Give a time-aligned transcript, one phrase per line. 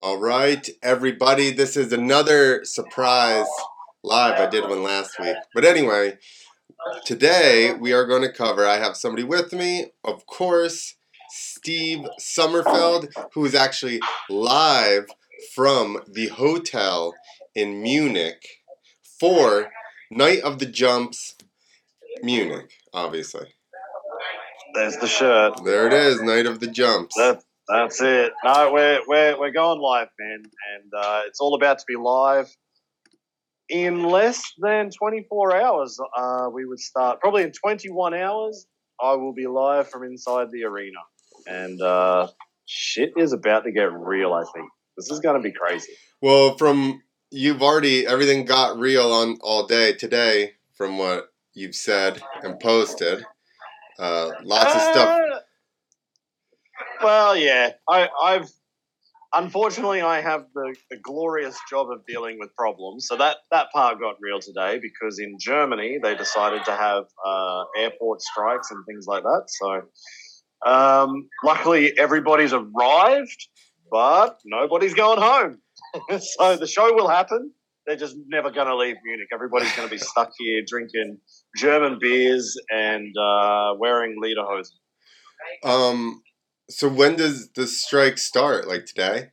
[0.00, 3.48] All right, everybody, this is another surprise
[4.04, 4.38] live.
[4.38, 5.34] I did one last week.
[5.52, 6.18] But anyway,
[7.04, 10.94] today we are going to cover, I have somebody with me, of course,
[11.30, 14.00] Steve Sommerfeld, who is actually
[14.30, 15.06] live
[15.52, 17.14] from the hotel
[17.56, 18.62] in Munich
[19.18, 19.72] for
[20.12, 21.34] Night of the Jumps
[22.22, 23.48] Munich, obviously.
[24.74, 25.64] There's the shirt.
[25.64, 27.16] There it is, Night of the Jumps.
[27.16, 28.32] That, that's it.
[28.44, 30.42] No, we're, we're, we're going live, man.
[30.74, 32.54] And uh, it's all about to be live.
[33.68, 37.20] In less than 24 hours, uh, we would start.
[37.20, 38.66] Probably in 21 hours,
[39.00, 40.98] I will be live from inside the arena.
[41.46, 42.28] And uh,
[42.64, 44.70] shit is about to get real, I think.
[44.96, 45.92] This is going to be crazy.
[46.22, 52.22] Well, from you've already everything got real on all day today from what you've said
[52.42, 53.22] and posted.
[53.98, 55.20] Uh, lots of stuff.
[57.02, 58.50] Well, yeah, I, I've
[59.32, 63.06] unfortunately I have the, the glorious job of dealing with problems.
[63.08, 67.64] So that that part got real today because in Germany they decided to have uh,
[67.76, 69.44] airport strikes and things like that.
[69.48, 69.82] So
[70.70, 73.48] um, luckily everybody's arrived,
[73.90, 75.58] but nobody's going home.
[76.20, 77.52] so the show will happen.
[77.86, 79.28] They're just never going to leave Munich.
[79.32, 81.18] Everybody's going to be stuck here drinking
[81.56, 84.74] German beers and uh, wearing lederhosen.
[85.64, 86.20] Um,
[86.70, 88.68] so when does the strike start?
[88.68, 89.28] Like today?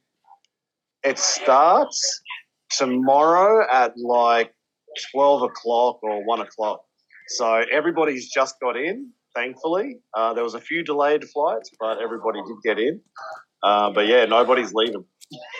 [1.03, 2.21] It starts
[2.71, 4.53] tomorrow at like
[5.13, 6.81] 12 o'clock or 1 o'clock.
[7.27, 9.99] So everybody's just got in, thankfully.
[10.15, 13.01] Uh, there was a few delayed flights, but everybody did get in.
[13.63, 15.05] Uh, but yeah, nobody's leaving.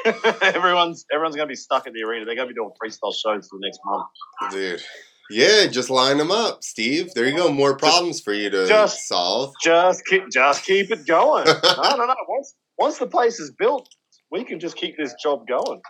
[0.41, 2.23] everyone's everyone's going to be stuck at the arena.
[2.25, 4.05] They're going to be doing freestyle shows for the next month.
[4.51, 4.83] Dude.
[5.29, 7.09] Yeah, just line them up, Steve.
[7.15, 7.51] There you go.
[7.51, 9.53] More problems for you to just- solve.
[9.63, 11.45] Just keep just keep it going.
[11.63, 12.15] no, no, no.
[12.27, 13.87] Once once the place is built,
[14.31, 15.81] we can just keep this job going.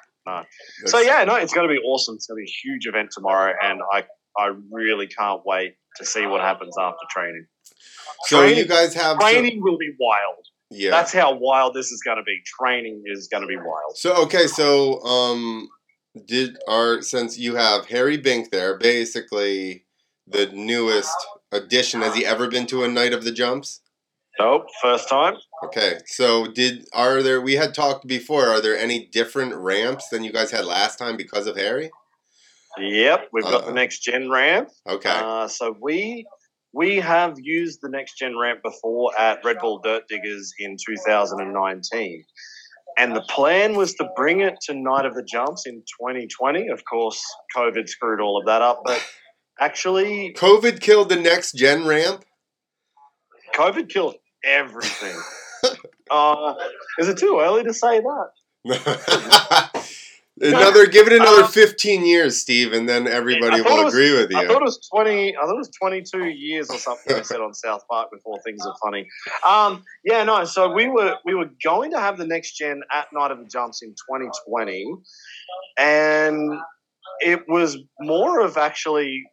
[0.85, 2.15] So yeah, no, it's going to be awesome.
[2.15, 4.05] It's going to be a huge event tomorrow, and I
[4.37, 7.45] I really can't wait to see what happens after training.
[8.23, 10.45] So training- you guys have Training will be wild.
[10.71, 10.91] yeah.
[10.91, 12.39] That's how wild this is going to be.
[12.59, 13.95] Training is going to be wild.
[13.95, 15.67] So okay, so um,
[16.25, 19.85] did our since you have Harry Bink there, basically
[20.27, 21.15] the newest
[21.51, 22.01] addition.
[22.01, 23.81] Has he ever been to a night of the jumps?
[24.39, 25.35] Nope, first time.
[25.63, 27.39] Okay, so did are there?
[27.39, 28.47] We had talked before.
[28.47, 31.89] Are there any different ramps than you guys had last time because of Harry?
[32.77, 34.69] Yep, we've got the next gen ramp.
[34.87, 36.25] Okay, Uh, so we
[36.73, 42.25] we have used the next gen ramp before at Red Bull Dirt Diggers in 2019.
[42.97, 46.69] And the plan was to bring it to Night of the Jumps in 2020.
[46.69, 47.21] Of course,
[47.55, 49.05] COVID screwed all of that up, but
[49.59, 52.23] actually, COVID killed the next gen ramp.
[53.53, 55.15] COVID killed everything.
[56.09, 56.53] uh,
[56.99, 59.71] is it too early to say that?
[60.41, 64.31] another, give it another Um, fifteen years, Steve, and then everybody will was- agree with
[64.31, 64.37] you.
[64.37, 65.35] I thought it was twenty.
[65.35, 67.15] I thought it was twenty-two years or something.
[67.15, 69.07] I said on South Park before things are funny.
[69.47, 70.43] Um, yeah, no.
[70.45, 73.45] So we were we were going to have the next gen at Night of the
[73.45, 74.85] Jumps in 2020,
[75.77, 76.53] and
[77.21, 79.23] it was more of actually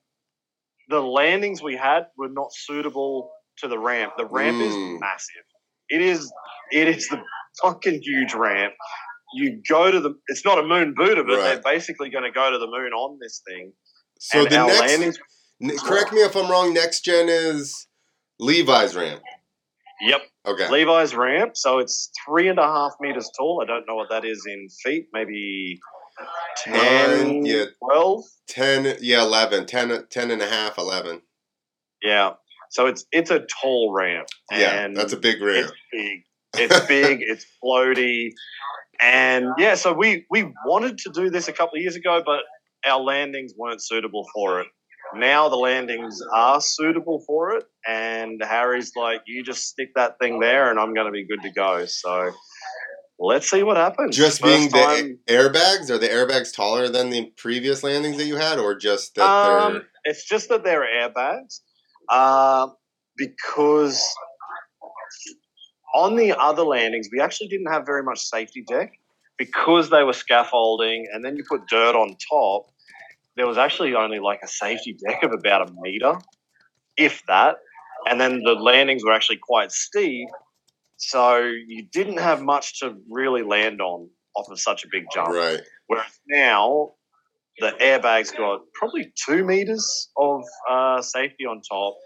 [0.89, 4.13] the landings we had were not suitable to the ramp.
[4.17, 4.67] The ramp Mm.
[4.95, 5.45] is massive.
[5.89, 6.33] It is.
[6.71, 7.21] It is the
[7.63, 8.75] fucking huge ramp.
[9.35, 10.15] You go to the.
[10.29, 11.63] It's not a moon booter, but Right.
[11.63, 13.73] they're basically going to go to the moon on this thing.
[14.19, 15.19] so and the our next, landings
[15.63, 16.73] n- correct me if I'm wrong.
[16.75, 17.87] Next gen is
[18.39, 19.23] Levi's ramp.
[20.01, 20.23] Yep.
[20.47, 20.69] Okay.
[20.71, 21.57] Levi's ramp.
[21.57, 23.61] So it's three and a half meters tall.
[23.63, 25.07] I don't know what that is in feet.
[25.13, 25.79] Maybe
[26.65, 26.73] 10,
[27.35, 27.65] Nine, yeah.
[27.89, 28.25] 12.
[28.49, 31.23] 10 yeah 11 10, 10 and a half 11
[32.03, 32.33] Yeah.
[32.71, 34.27] So it's it's a tall ramp.
[34.51, 36.23] yeah that's a big ramp It's big.
[36.71, 37.19] It's big.
[37.23, 38.31] it's floaty.
[39.03, 42.41] And yeah, so we we wanted to do this a couple of years ago, but
[42.89, 44.69] our landings weren't suitable for it.
[45.15, 50.41] Now the landings are suitable for it, and Harry's like, "You just stick that thing
[50.41, 52.31] there, and I'm going to be good to go." So
[53.19, 54.17] let's see what happens.
[54.17, 58.17] just First being the time- a- airbags are the airbags taller than the previous landings
[58.17, 61.61] that you had or just that Um, it's just that they're airbags,
[62.09, 62.69] uh,
[63.17, 64.03] because
[65.95, 68.93] on the other landings we actually didn't have very much safety deck
[69.39, 72.67] because they were scaffolding, and then you put dirt on top.
[73.37, 76.19] There was actually only like a safety deck of about a meter,
[76.97, 77.57] if that,
[78.09, 80.29] and then the landings were actually quite steep,
[80.97, 85.29] so you didn't have much to really land on off of such a big jump.
[85.29, 86.93] right Whereas now,
[87.59, 91.97] the airbag's got probably two meters of uh, safety on top.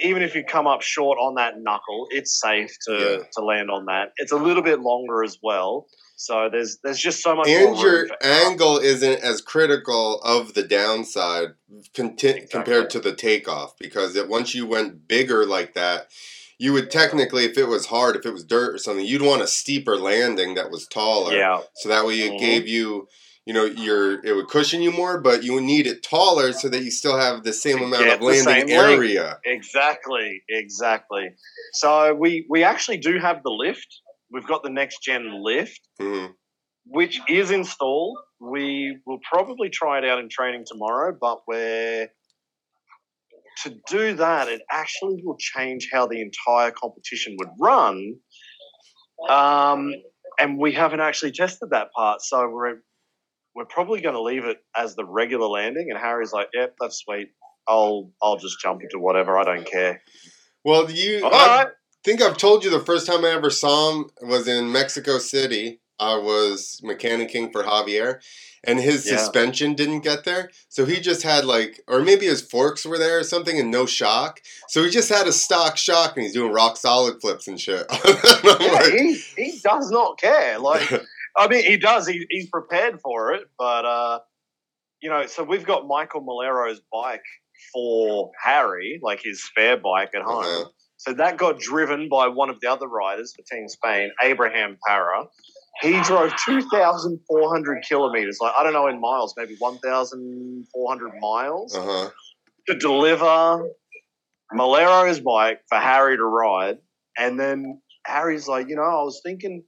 [0.00, 3.24] Even if you come up short on that knuckle, it's safe to, Yeah.
[3.36, 4.12] to land on that.
[4.16, 5.86] It's a little bit longer as well.
[6.16, 7.46] So there's there's just so much.
[7.48, 11.50] and your angle isn't as critical of the downside
[11.94, 12.46] Exactly.
[12.50, 16.08] compared to the takeoff because it, once you went bigger like that
[16.58, 19.42] you would technically if it was hard if it was dirt or something you'd want
[19.42, 22.40] a steeper landing that was taller Yeah, so that way it Mhm.
[22.40, 23.06] gave you
[23.48, 26.68] you know your it would cushion you more but you would need it taller so
[26.68, 31.30] that you still have the same amount of landing area exactly, exactly.
[31.72, 33.88] So we we actually do have the lift.
[34.30, 35.80] We've got the next gen lift.
[36.00, 36.34] Mhm.
[36.90, 38.16] which is installed.
[38.40, 42.08] We will probably try it out in training tomorrow, but we're
[43.64, 48.14] to do that, it actually will change how the entire competition would run.
[49.28, 49.92] Um,
[50.38, 52.76] and we haven't actually tested that part, so we're
[53.58, 55.88] we're probably going to leave it as the regular landing.
[55.90, 57.30] And Harry's like, "Yep, that's sweet.
[57.66, 59.36] I'll I'll just jump into whatever.
[59.36, 60.00] I don't care."
[60.64, 61.68] well you All I- right.
[62.04, 65.80] think I've told you the first time I ever saw him was in Mexico City.
[66.00, 68.20] I was mechanicking for Javier,
[68.64, 69.16] and his Yeah.
[69.16, 70.50] suspension didn't get there.
[70.68, 73.84] So he just had like, or maybe his forks were there or something, and no
[73.84, 74.40] shock.
[74.68, 77.84] So he just had a stock shock, and he's doing rock solid flips and shit.
[78.04, 80.58] And Yeah, like, he, he does not care.
[80.60, 80.88] Like,
[81.36, 82.06] I mean, he does.
[82.06, 84.20] He, he's prepared for it, but uh,
[85.00, 85.26] you know.
[85.26, 87.24] So we've got Michael Melero's bike
[87.72, 90.44] for Harry, like his spare bike at home.
[90.44, 90.64] Uh-huh.
[90.98, 95.26] So that got driven by one of the other riders for Team Spain, Abraham Parra.
[95.80, 102.10] He drove 2,400 kilometers, like, I don't know in miles, maybe 1,400 miles uh-huh.
[102.66, 103.68] to deliver
[104.52, 106.78] Melero's bike for Harry to ride.
[107.16, 109.62] And then Harry's like, you know, I was thinking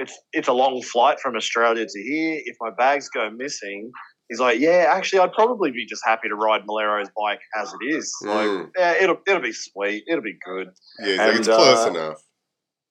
[0.00, 2.40] it's it's a long flight from Australia to here.
[2.44, 3.90] If my bags go missing,
[4.28, 7.86] he's like, yeah, actually, I'd probably be just happy to ride Melero's bike as it
[7.94, 8.12] is.
[8.22, 8.70] Like, Mm.
[8.76, 10.04] yeah, it'll it'll be sweet.
[10.08, 10.68] It'll be good.
[11.00, 12.22] Yeah, he's like, it's And, close uh, enough.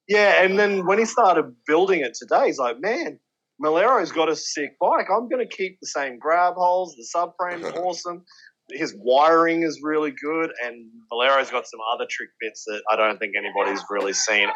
[0.08, 3.20] Yeah, and then when he started building it today, he's like, man,
[3.62, 5.06] Melero's got a sick bike.
[5.14, 6.96] I'm going to keep the same grab holes.
[6.96, 8.24] The subframe's awesome.
[8.72, 13.18] His wiring is really good, and Melero's got some other trick bits that I don't
[13.20, 14.48] think anybody's really seen.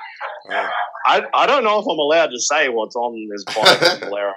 [0.50, 0.70] Oh.
[1.06, 4.34] I, I don't know if I'm allowed to say what's on this bike Melero.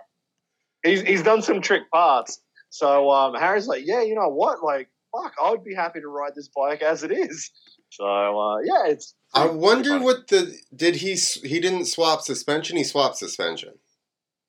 [0.82, 2.40] He's, he's done some trick parts.
[2.70, 4.62] So um, Harry's like, yeah, you know what?
[4.62, 7.50] Like, fuck, I would be happy to ride this bike as it is.
[7.90, 9.14] So uh, yeah, it's.
[9.34, 13.74] I wonder what the did he he didn't swap suspension he swapped suspension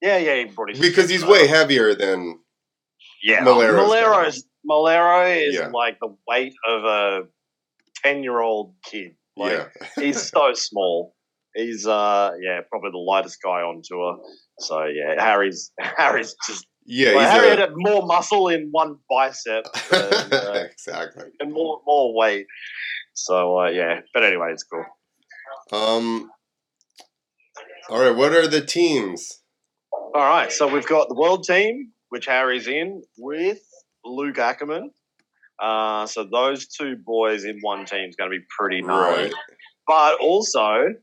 [0.01, 2.39] Yeah, yeah, he brought his because he's way heavier than
[3.23, 5.67] Yeah, Melero's Melero's Melero is Yeah.
[5.73, 7.21] like the weight of a
[8.03, 9.15] ten-year-old kid.
[9.35, 11.15] Like yeah he's so small.
[11.55, 14.19] He's uh yeah, probably the lightest guy on tour.
[14.59, 19.65] So yeah, Harry's Harry's just yeah well, Harry he's had more muscle in one bicep
[19.91, 22.45] uh, exactly and more more weight.
[23.13, 24.85] So uh, yeah, but anyway, it's cool.
[25.71, 26.29] um
[27.89, 29.41] all right what are the teams
[29.91, 33.59] All right, so we've got the world team, which Harry's in with
[34.05, 34.91] Luke Ackerman.
[35.61, 39.23] Uh, so those two boys in one team is going to be pretty gnarly.
[39.23, 39.33] right
[39.87, 40.93] But also,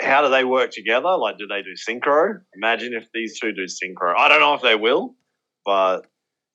[0.00, 1.16] how do they work together?
[1.16, 2.40] Like, do they do synchro?
[2.54, 4.14] Imagine if these two do synchro.
[4.16, 5.14] I don't know if they will,
[5.64, 6.02] but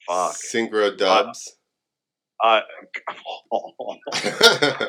[0.08, 0.36] fuck.
[0.36, 1.56] synchro dubs
[2.42, 2.62] I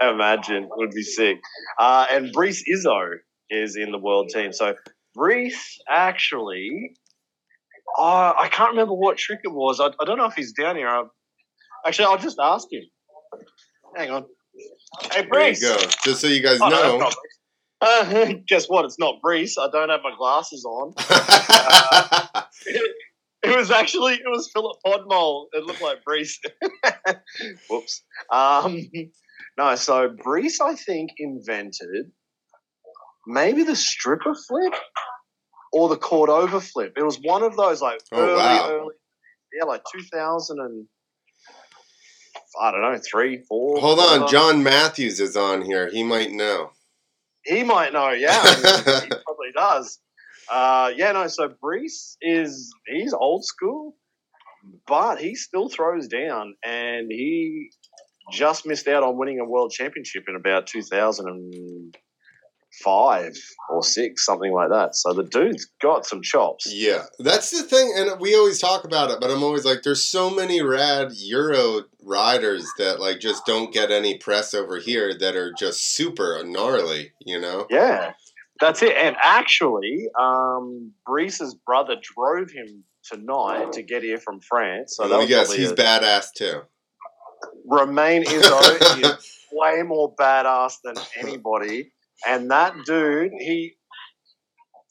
[0.00, 1.38] imagine would be sick.
[1.78, 3.16] Uh, and Brice Izzo
[3.50, 4.52] is in the world team.
[4.52, 4.74] So
[5.14, 6.94] Brice actually,
[7.98, 9.80] uh, I can't remember what trick it was.
[9.80, 10.88] I, I don't know if he's down here.
[10.88, 11.04] i
[11.86, 12.82] actually, I'll just ask him.
[13.96, 14.24] Hang on.
[15.10, 17.16] Hey, there you go just so you guys Oh, know Brice.
[17.80, 18.84] Uh, guess what?
[18.84, 19.56] It's not Brice.
[19.58, 20.94] I don't have my glasses on.
[23.44, 25.46] It was actually it was Filip Podmol.
[25.52, 26.38] It looked like Brice.
[27.68, 28.04] Whoops.
[28.32, 28.88] Um,
[29.58, 32.12] no, so Brice, I think, invented
[33.26, 34.74] maybe the stripper flip
[35.72, 36.94] or the Cordova flip.
[36.96, 38.68] It was one of those like Oh, early, wow.
[38.70, 38.94] early,
[39.56, 40.86] yeah, like two thousand and
[42.60, 43.80] I don't know, three, four.
[43.80, 46.70] hold on john matthews is on here he might know
[47.44, 48.10] He might know.
[48.10, 49.98] Yeah, I mean, he probably does.
[50.50, 51.26] Uh, yeah, no.
[51.28, 53.96] So Brice is he's old school,
[54.86, 57.70] but he still throws down, and he
[58.30, 61.96] just missed out on winning a world championship in about two thousand and
[62.84, 63.36] five
[63.68, 64.94] or six, something like that.
[64.94, 66.72] So the dude's got some chops.
[66.72, 70.04] Yeah, that's the thing, and we always talk about it, but I'm always like, there's
[70.04, 75.36] so many rad Euro riders that like just don't get any press over here that
[75.36, 77.66] are just super gnarly, you know?
[77.70, 78.12] Yeah,
[78.60, 78.96] that's it.
[78.96, 84.96] And actually, um, Brice's brother drove him tonight to get here from France.
[84.96, 86.62] So that let me was guess, probably he's a- badass too.
[87.66, 91.92] Romain Izzo is way more badass than anybody.
[92.26, 93.74] And that dude, he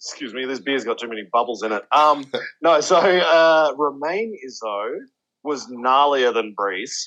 [0.03, 1.83] Excuse me, this beer's got too many bubbles in it.
[1.95, 2.25] Um,
[2.63, 4.95] no, so uh, Romain Izzo
[5.43, 7.05] was gnarlier than Brice.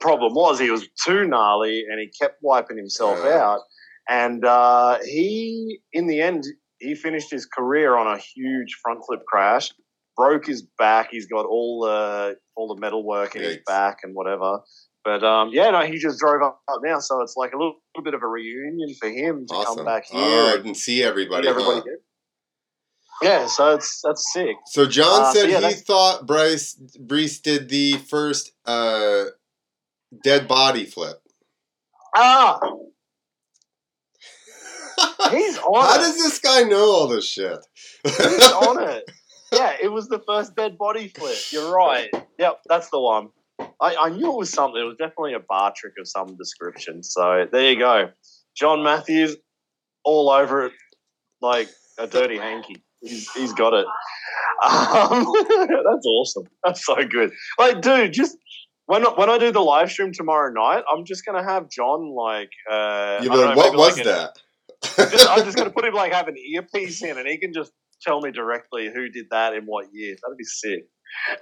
[0.00, 3.36] Problem was he was too gnarly and he kept wiping himself Yeah.
[3.36, 3.60] out.
[4.08, 6.44] And uh, he, in the end,
[6.78, 9.70] he finished his career on a huge front flip crash,
[10.16, 11.08] broke his back.
[11.10, 14.60] He's got all the all the metal work in his back and whatever.
[15.04, 18.04] But um, yeah, no, he just drove up now, so it's like a little, little
[18.04, 19.76] bit of a reunion for him to Awesome.
[19.78, 20.20] come back here.
[20.22, 21.48] Oh, and and see everybody.
[21.48, 21.96] everybody huh?
[23.20, 24.56] Yeah, so it's that's sick.
[24.66, 29.24] So John Uh, said yeah, he thought Bryce Brees did the first uh,
[30.22, 31.20] dead body flip.
[32.14, 32.60] Ah,
[35.30, 35.88] he's on it.
[35.88, 35.98] How it.
[35.98, 37.58] does this guy know all this shit?
[38.04, 39.10] He's on it.
[39.54, 41.36] Yeah, it was the first dead body flip.
[41.50, 42.08] You're right.
[42.38, 43.28] Yep, that's the one.
[43.82, 44.80] I, I knew it was something.
[44.80, 47.02] It was definitely a bar trick of some description.
[47.02, 48.10] So there you go.
[48.56, 49.36] John Matthews,
[50.04, 50.72] all over it
[51.40, 52.82] like a dirty hanky.
[53.00, 53.86] He's, he's got it.
[54.64, 56.44] Um, that's awesome.
[56.64, 57.32] That's so good.
[57.58, 58.36] Like, dude, just
[58.86, 62.50] when when I do the live stream tomorrow night, I'm just gonna have John like.
[62.70, 64.38] Uh, You'd I be don't like, know, what was like an- that?
[65.10, 67.52] just, I'm just going to put him like have an earpiece in, and he can
[67.52, 67.72] just
[68.02, 70.14] tell me directly who did that in what year.
[70.22, 70.84] That'd be sick.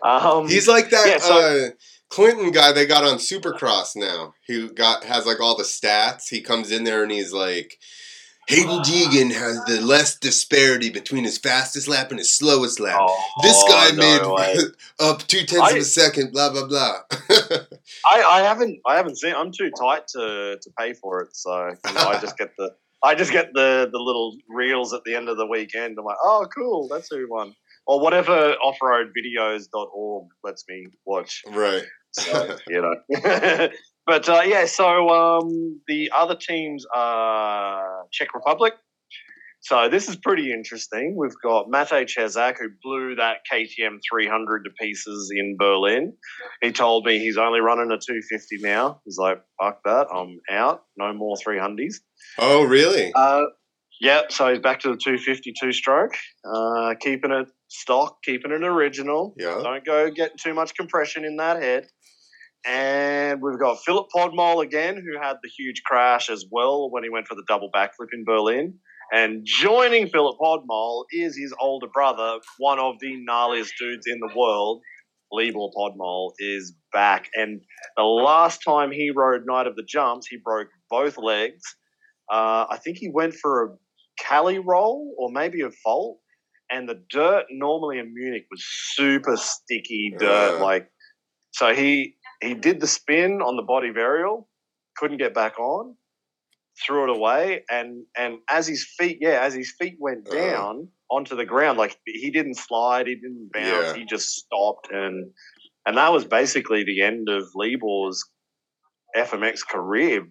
[0.02, 1.70] Um, He's like that Yeah, so- uh,
[2.08, 4.34] Clinton guy they got on Supercross now.
[4.48, 6.28] Who got has like all the stats.
[6.28, 7.78] He comes in there and he's like,
[8.48, 12.98] Haiden Deegan has the less disparity between his fastest lap and his slowest lap.
[13.00, 14.54] oh, this guy no way.
[14.56, 14.64] made
[14.98, 16.32] up two tenths of a second.
[16.32, 16.96] Blah blah blah.
[18.10, 19.34] I, I haven't I haven't seen.
[19.36, 22.74] I'm too tight to, to pay for it, so you know, I just get the
[23.04, 25.96] I just get the the little reels at the end of the weekend.
[25.96, 27.54] I'm like, oh, cool, that's who won,
[27.90, 31.42] or whatever offroadvideos.org lets me watch.
[31.50, 31.82] right.
[32.12, 33.68] So, you know.
[34.06, 38.74] but uh, yeah, so um, the other teams are Czech Republic.
[39.62, 41.16] So this is pretty interesting.
[41.18, 46.12] We've got Mate Chezak, who blew that KTM 300 to pieces in Berlin.
[46.62, 49.00] He told me he's only running a 250 now.
[49.04, 50.84] He's like, fuck that, I'm out.
[50.96, 51.96] No more 300s.
[52.38, 53.12] Oh really?
[53.14, 53.42] Uh,
[54.00, 56.14] yep, so he's back to the 252 stroke.
[56.44, 59.34] Uh, keeping it stock, keeping it original.
[59.38, 59.60] Yeah.
[59.62, 61.86] Don't go getting too much compression in that head.
[62.66, 67.08] And we've got Filip Podmol again, who had the huge crash as well when he
[67.08, 68.74] went for the double backflip in Berlin.
[69.12, 74.30] And joining Filip Podmol is his older brother, one of the gnarliest dudes in the
[74.36, 74.82] world.
[75.32, 77.28] Libor Podmol is back.
[77.34, 77.60] And
[77.96, 81.62] the last time he rode Night of the Jumps, he broke both legs.
[82.30, 83.68] Uh, I think he went for a
[84.20, 86.18] Cali roll or maybe a fault.
[86.72, 90.58] And the dirt normally in Munich was super sticky dirt.
[90.58, 90.64] Uh.
[90.64, 90.88] Like,
[91.52, 94.46] so he he did the spin on the body varial,
[94.96, 95.96] couldn't get back on,
[96.86, 100.34] threw it away, and and as his feet, yeah, as his feet went Uh.
[100.34, 103.94] down onto the ground, like he didn't slide, he didn't bounce, Yeah.
[103.96, 105.32] he just stopped, and
[105.86, 108.24] and that was basically the end of Libor's
[109.16, 110.24] FMX career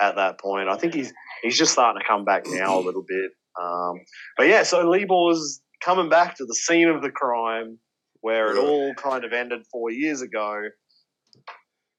[0.00, 0.68] at that point.
[0.68, 3.30] I think he's he's just starting to come back now a little bit.
[3.60, 4.00] Um,
[4.36, 7.78] but yeah, so Libor is coming back to the scene of the crime
[8.20, 10.68] where it all kind of ended four years ago.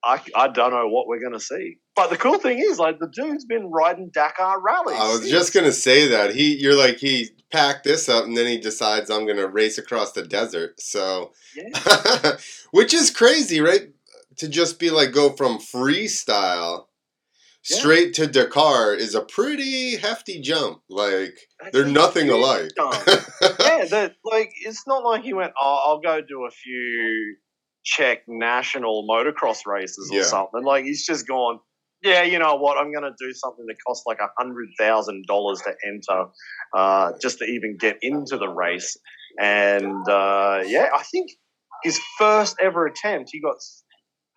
[0.03, 1.77] I, I don't know what we're going to see.
[1.95, 4.98] But the cool thing is, like, the dude's been riding Dakar rallies.
[5.00, 8.48] I was just gonna say that he, you're like he packed this up and then
[8.48, 10.79] he decides I'm gonna race across the desert.
[10.79, 12.38] So, Yeah.
[12.71, 13.89] which is crazy, right?
[14.38, 16.86] To just be like go from freestyle
[17.70, 17.77] Yeah.
[17.77, 20.82] straight to Dakar is a pretty hefty jump.
[20.89, 22.72] Like That's they're nothing alike.
[22.80, 25.53] yeah, that like it's not like he went.
[25.62, 27.36] Oh, I'll go do a few
[27.84, 30.24] Czech national motocross races or Yeah.
[30.24, 30.63] something.
[30.63, 31.60] Like he's just gone.
[32.03, 32.77] Yeah, you know what?
[32.80, 36.25] I'm going to do something that costs like a hundred thousand dollars to enter,
[36.75, 38.98] uh, just to even get into the race.
[39.39, 41.30] And uh, yeah, I think
[41.84, 43.58] his first ever attempt, he got.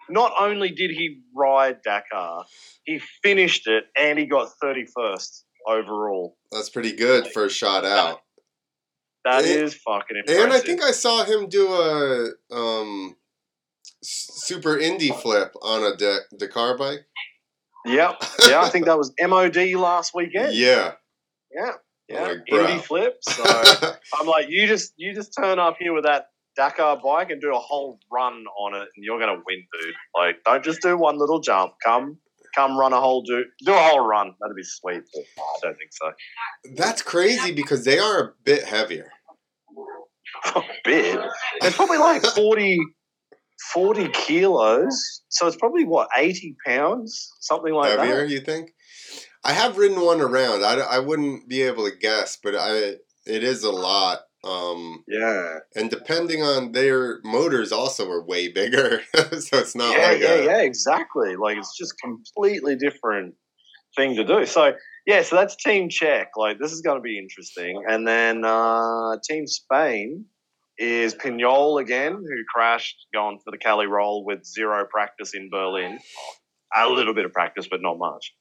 [0.09, 2.45] Not only did he ride Dakar,
[2.85, 6.37] he finished it and he got 31st overall.
[6.53, 8.21] That's pretty good for a shot out.
[9.25, 10.45] That And- is fucking impressive.
[10.45, 13.17] And I think I saw him do a um,
[14.03, 17.07] super indie flip on a Da- Dakar bike.
[17.87, 18.23] Yep.
[18.49, 20.55] Yeah, I think that was MOD last weekend.
[20.55, 20.93] Yeah.
[21.55, 21.73] Yeah.
[22.09, 22.23] Yeah.
[22.25, 22.39] Like.
[22.51, 23.17] Indie flip.
[23.23, 23.43] So
[24.21, 27.41] I'm like, you just you just turn up here with that Dakar uh, bike and
[27.41, 29.95] do a whole run on it and you're gonna win, dude.
[30.15, 31.73] Like, don't just do one little jump.
[31.85, 32.19] Come
[32.55, 34.35] come run a whole do do a whole run.
[34.41, 35.03] That'd be sweet.
[35.13, 36.13] But I don't think so.
[36.77, 39.11] That's crazy because they are a bit heavier.
[40.55, 41.21] A bit.
[41.63, 42.79] It's probably like 40,
[43.73, 45.23] 40 kilos.
[45.29, 47.33] So it's probably what, 80 pounds?
[47.41, 48.21] Something like heavier, that.
[48.21, 48.73] Heavier, you think?
[49.43, 50.65] I have ridden one around.
[50.65, 52.97] I, I wouldn't be able to guess, but I
[53.27, 54.21] It is a lot.
[54.45, 55.59] Um, Yeah.
[55.75, 60.35] and depending on their motors, also are way bigger, so it's not yeah, like yeah,
[60.35, 61.37] a, yeah, exactly.
[61.37, 63.35] Like it's just completely different
[63.97, 64.45] thing to do.
[64.47, 64.75] So
[65.07, 66.29] yeah, so that's Team Czech.
[66.37, 67.83] Like this is going to be interesting.
[67.89, 70.27] And then uh, Team Spain
[70.79, 75.99] is Pignol again, who crashed going for the Cali roll with zero practice in Berlin.
[76.77, 78.35] A little bit of practice, but not much.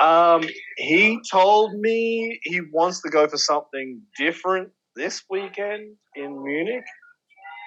[0.00, 0.44] Um,
[0.78, 4.70] he told me he wants to go for something different
[5.00, 6.84] this weekend in Munich.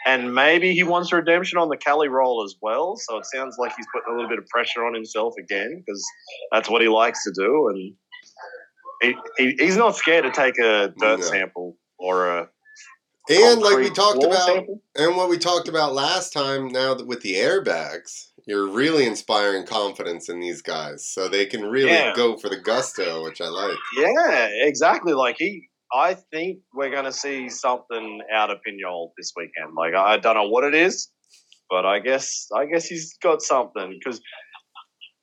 [0.05, 2.95] And maybe he wants redemption on the Cali roll as well.
[2.97, 6.05] So it sounds like he's putting a little bit of pressure on himself again because
[6.51, 7.69] that's what he likes to do.
[7.69, 7.95] And
[9.01, 11.21] he, he, he's not scared to take a dirt No.
[11.21, 12.49] sample or a
[13.29, 14.81] and like we talked about, sample.
[14.97, 16.67] and what we talked about last time.
[16.67, 21.63] Now that with the airbags, you're really inspiring confidence in these guys, so they can
[21.63, 22.13] really Yeah.
[22.13, 23.77] go for the gusto, which I like.
[23.97, 25.13] Yeah, exactly.
[25.13, 29.75] Like he, I think we're going to see something out of Pignol this weekend.
[29.77, 31.09] Like I don't know what it is,
[31.69, 34.19] but I guess I guess he's got something because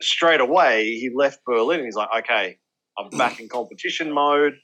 [0.02, 2.56] straight away he left Berlin and he's like, okay,
[2.98, 4.54] I'm back in competition mode,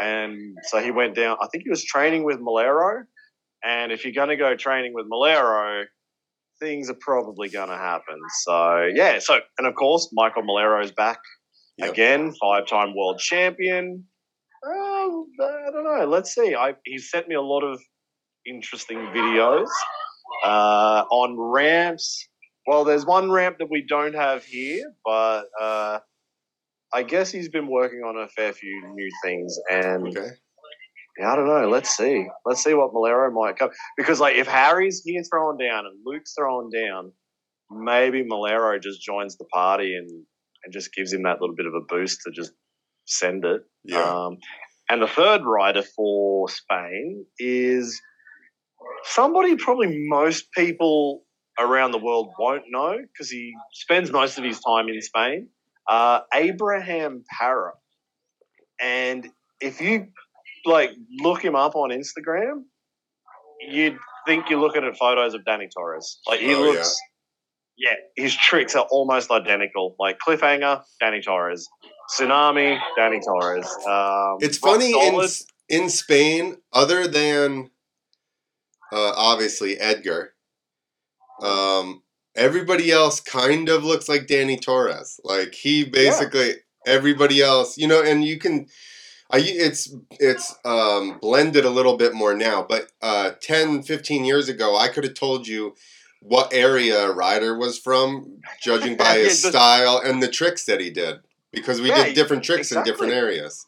[0.00, 1.36] and so he went down.
[1.42, 3.02] I think he was training with Melero,
[3.64, 5.84] and if you're going to go training with Melero.
[6.60, 8.18] Things are probably going to happen.
[8.42, 9.20] So, yeah.
[9.20, 11.20] So, and of course, Michael Melero is back
[11.76, 11.90] Yep.
[11.92, 14.04] again, five-time world champion.
[15.40, 16.06] I don't know.
[16.06, 16.54] Let's see.
[16.54, 17.80] I, he sent me a lot of
[18.46, 19.68] interesting videos
[20.44, 22.28] uh, on ramps.
[22.66, 26.00] Well, there's one ramp that we don't have here, but uh,
[26.92, 30.28] I guess he's been working on a fair few new things, and Okay.
[31.18, 31.68] yeah, I don't know.
[31.68, 32.26] Let's see.
[32.44, 33.70] Let's see what Melero might come.
[33.96, 37.12] Because like if Harry's here throwing down and Luke's throwing down,
[37.70, 40.10] maybe Melero just joins the party and
[40.64, 42.52] and just gives him that little bit of a boost to just
[43.06, 43.62] send it.
[43.84, 44.02] Yeah.
[44.26, 44.38] Um,
[44.90, 48.00] and the third rider for Spain is
[49.04, 51.22] somebody probably most people
[51.58, 55.48] around the world won't know because he spends most of his time in Spain.
[55.88, 57.72] Uh, Abraham Parra.
[58.80, 59.28] And
[59.60, 60.08] if you
[60.64, 62.62] like look him up on Instagram,
[63.68, 66.20] you'd think you're looking at photos of Dany Torres.
[66.28, 66.96] Like he Oh, looks,
[67.76, 67.94] yeah.
[68.16, 69.96] his tricks are almost identical.
[69.98, 71.68] Like cliffhanger, Dany Torres,
[72.10, 73.66] tsunami, Dany Torres.
[73.86, 75.14] Um, It's funny in
[75.68, 77.70] in Spain, other than
[78.92, 80.34] uh, obviously Edgar,
[81.42, 82.02] um,
[82.34, 85.20] everybody else kind of looks like Dany Torres.
[85.24, 86.54] Like he basically
[86.86, 88.66] everybody else, you know, and you can.
[89.30, 94.48] I, it's it's um, blended a little bit more now, but uh, 10, 15 years
[94.48, 95.74] ago, I could have told you
[96.22, 100.90] what area a rider was from, judging by his style and the tricks that he
[100.90, 101.20] did,
[101.52, 103.64] because we Yeah, did different tricks in different areas.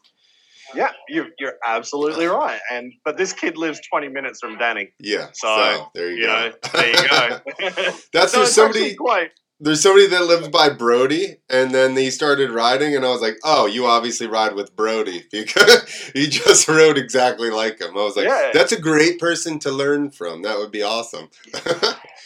[0.73, 2.59] Yeah, you're, you're absolutely right.
[2.71, 4.89] And but this kid lives 20 minutes from Dany.
[4.99, 5.27] Yeah.
[5.33, 6.33] So, So, there you, You go.
[6.49, 7.39] know, there you go.
[8.13, 9.31] That's so there's somebody quite.
[9.59, 13.35] there's somebody that lives by Brody and then he started riding and I was like,
[13.43, 17.91] Oh, you obviously ride with Brody because he just rode exactly like him.
[17.97, 18.51] I was like, Yeah.
[18.53, 20.43] That's a great person to learn from.
[20.43, 21.29] That would be awesome.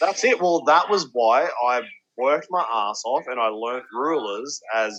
[0.00, 0.40] That's it.
[0.40, 1.82] Well, that was why I
[2.16, 4.98] worked my ass off and I learned rulers as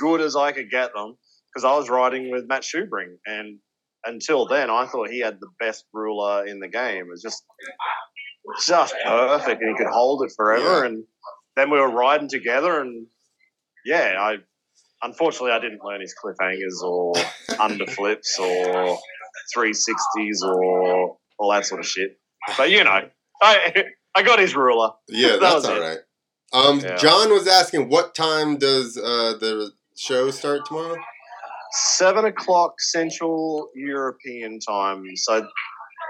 [0.00, 1.16] good as I could get them
[1.52, 3.16] because I was riding with Matt Schubring.
[3.26, 3.58] And
[4.04, 7.06] until then, I thought he had the best ruler in the game.
[7.06, 7.42] It was just,
[8.66, 10.80] just perfect and he could hold it forever.
[10.80, 10.86] Yeah.
[10.86, 11.04] And
[11.56, 13.06] then we were riding together and
[13.84, 14.36] yeah, I.
[15.00, 17.14] Unfortunately, I didn't learn his cliffhangers or
[17.50, 18.98] underflips or
[19.56, 22.18] 360s or all that sort of shit.
[22.56, 23.02] But you know,
[23.40, 23.84] I
[24.16, 24.90] I got his ruler.
[25.08, 25.80] yeah, That that's all it.
[25.80, 25.98] right.
[26.52, 26.96] Um, Yeah.
[26.96, 30.96] John was asking what time does uh, the show start tomorrow?
[31.72, 35.04] Seven o'clock Central European time.
[35.16, 35.46] So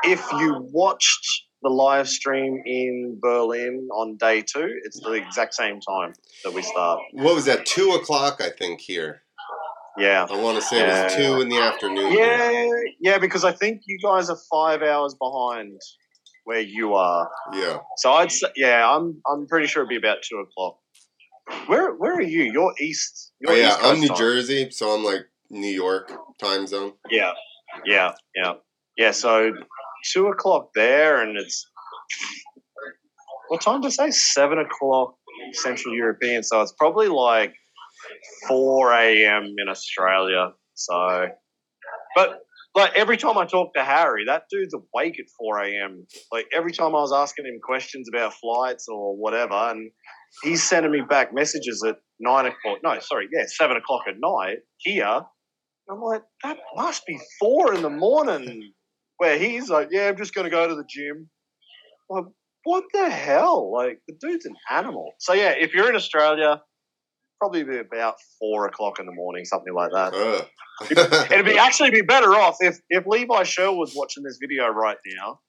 [0.05, 5.81] if you watched the live stream in Berlin on day two, it's the exact same
[5.81, 6.13] time
[6.45, 7.01] that we start.
[7.13, 7.67] What was that?
[7.67, 9.23] Two o'clock, I think, here.
[9.97, 10.27] Yeah.
[10.31, 12.13] I want to say it was two in the afternoon.
[12.13, 12.25] here.
[12.25, 12.71] Yeah,
[13.01, 15.81] yeah, because I think you guys are five hours behind
[16.45, 17.29] where you are.
[17.53, 17.79] Yeah.
[17.97, 20.79] So I'd say, yeah, I'm I'm pretty sure it'd be about two o'clock.
[21.67, 22.45] Where where are you?
[22.45, 23.33] You're east.
[23.41, 24.17] You're Oh, yeah, East I'm New time.
[24.17, 26.93] Jersey, so I'm like New York time zone.
[27.11, 27.33] Yeah,
[27.85, 28.55] yeah, yeah,
[28.97, 29.11] yeah.
[29.13, 29.53] So
[30.13, 31.67] two o'clock there, and it's
[33.49, 34.11] what time to say?
[34.11, 35.15] Seven o'clock
[35.53, 36.43] Central European.
[36.43, 37.55] So it's probably like
[38.47, 39.55] four a.m.
[39.59, 40.51] in Australia.
[40.75, 41.29] So,
[42.15, 42.41] but
[42.75, 46.07] like every time I talk to Harry, that dude's awake at four a.m.
[46.31, 49.91] Like every time I was asking him questions about flights or whatever, and
[50.43, 52.79] he's sending me back messages at nine o'clock.
[52.83, 55.23] No, sorry, yeah, seven o'clock at night here
[55.91, 58.73] I'm like, that must be four in the morning.
[59.17, 61.29] Where he's like, yeah, I'm just going to go to the gym.
[62.11, 62.33] I'm like,
[62.65, 63.73] what the hell?
[63.73, 65.13] Like, the dude's an animal.
[65.19, 66.61] So, yeah, if you're in Australia,
[67.41, 70.15] probably be about four o'clock in the morning, something like that.
[70.15, 70.47] Ugh.
[71.33, 74.99] It'd be actually be better off if, if Levi Shell was watching this video right
[75.19, 75.41] now,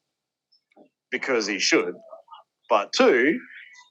[1.12, 1.94] because he should.
[2.70, 3.40] But two,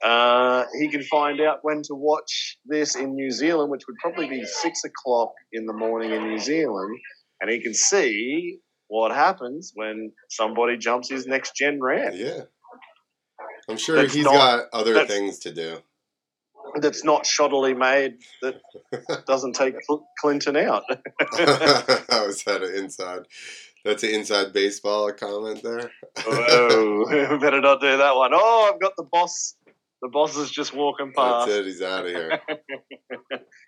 [0.05, 4.29] uh, he can find out when to watch this in New Zealand, which would probably
[4.29, 6.97] be six o'clock in the morning in New Zealand,
[7.41, 8.59] and he can see
[8.89, 12.15] what happens when somebody jumps his next gen ramp.
[12.17, 12.43] yeah.
[13.69, 15.79] I'm sure That's he's not- got other things to do.
[16.81, 18.19] That's not shoddily made.
[18.43, 18.61] That
[19.27, 19.75] doesn't take
[20.21, 20.83] Clinton out.
[21.21, 23.23] I was at an inside.
[23.85, 25.91] That's an inside baseball comment there.
[26.27, 28.31] oh, we better not do that one.
[28.35, 29.55] Oh, I've got the boss.
[30.01, 31.49] The boss is just walking That's past.
[31.51, 31.65] it.
[31.67, 32.41] He's out of here.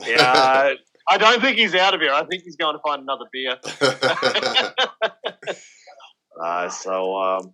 [0.06, 0.72] Yeah,
[1.10, 2.10] I don't think he's out of here.
[2.10, 3.58] I think he's going to find another beer.
[6.42, 7.52] Uh, so um,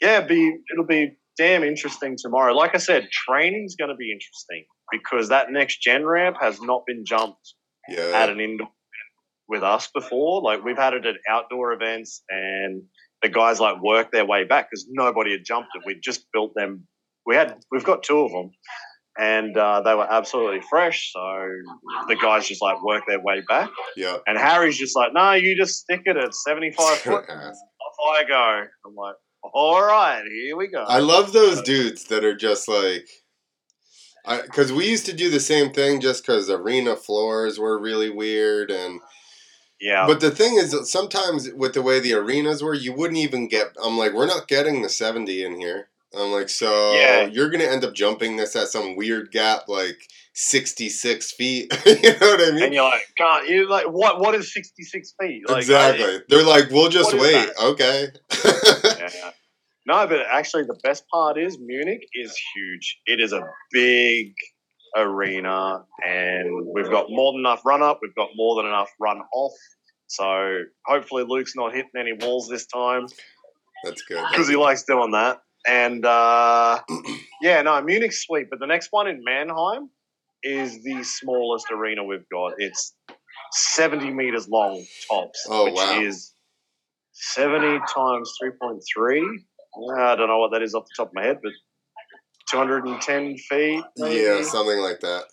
[0.00, 2.54] yeah, be it'll be damn interesting tomorrow.
[2.54, 6.84] Like I said, training's going to be interesting because that next gen ramp has not
[6.86, 7.54] been jumped
[7.90, 8.68] at an indoor
[9.48, 10.42] with us before.
[10.42, 12.82] Like we've had it at outdoor events, and
[13.22, 15.82] the guys like work their way back because nobody had jumped it.
[15.86, 16.86] We just built them.
[17.26, 18.50] We had we've got two of them,
[19.18, 21.12] and uh, they were absolutely fresh.
[21.12, 21.20] So
[22.08, 24.18] the guys just like work their way back, Yeah.
[24.26, 27.56] and Harry's just like, "No, you just stick it at seventy five foot." Off
[28.18, 28.64] I go.
[28.86, 29.14] I'm like,
[29.54, 30.82] all right, here we go.
[30.82, 33.08] I love those dudes that are just like,
[34.44, 38.70] because we used to do the same thing just because arena floors were really weird
[38.70, 39.00] and.
[39.80, 43.18] yeah, But the thing is, that sometimes with the way the arenas were, you wouldn't
[43.18, 43.68] even get.
[43.82, 45.88] I'm like, we're not getting the 70 in here.
[46.14, 47.26] I'm like, so Yeah.
[47.26, 49.98] you're gonna end up jumping this at some weird gap, like
[50.34, 51.72] 66 feet.
[51.86, 52.62] you know what I mean?
[52.64, 54.20] and you're like, can't you like what?
[54.20, 55.48] What is sixty six feet?
[55.48, 56.20] Like, exactly.
[56.28, 57.48] They're like, we'll just wait.
[57.62, 58.08] Okay.
[58.44, 59.30] Yeah, yeah.
[59.86, 62.98] No, but actually, the best part is Munich is huge.
[63.06, 63.42] It is a
[63.72, 64.32] big
[64.96, 68.00] arena, and we've got more than enough run up.
[68.02, 69.52] We've got more than enough run off.
[70.08, 73.06] So hopefully, Luke's not hitting any walls this time
[73.84, 74.22] That's good.
[74.30, 75.38] because he likes doing that.
[75.68, 76.80] And uh,
[77.42, 79.90] yeah, no, Munich's sweet, but the next one in Mannheim
[80.42, 82.52] is the smallest arena we've got.
[82.58, 82.94] It's
[83.52, 86.00] 70 meters long tops, Oh, which wow.
[86.00, 86.32] is
[87.12, 89.22] 70 times 3.3.
[89.98, 91.52] I don't know what that is off the top of my head, but
[92.50, 93.84] 210 feet.
[93.96, 94.16] Maybe?
[94.22, 95.24] Yeah, something like that.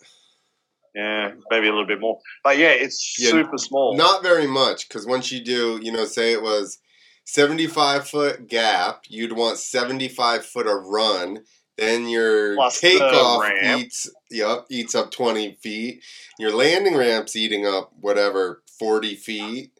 [0.94, 2.18] Yeah, maybe a little bit more.
[2.44, 3.96] But yeah, it's Yeah, super small.
[3.96, 6.78] Not very much, because once you do, you know, say it was
[7.24, 11.40] 75 foot gap, you'd want 75 foot of run.
[11.76, 13.80] Then your Plus takeoff ramp.
[13.82, 16.04] eats, yep, eats up 20 feet.
[16.38, 19.72] Your landing ramp's eating up whatever 40 feet.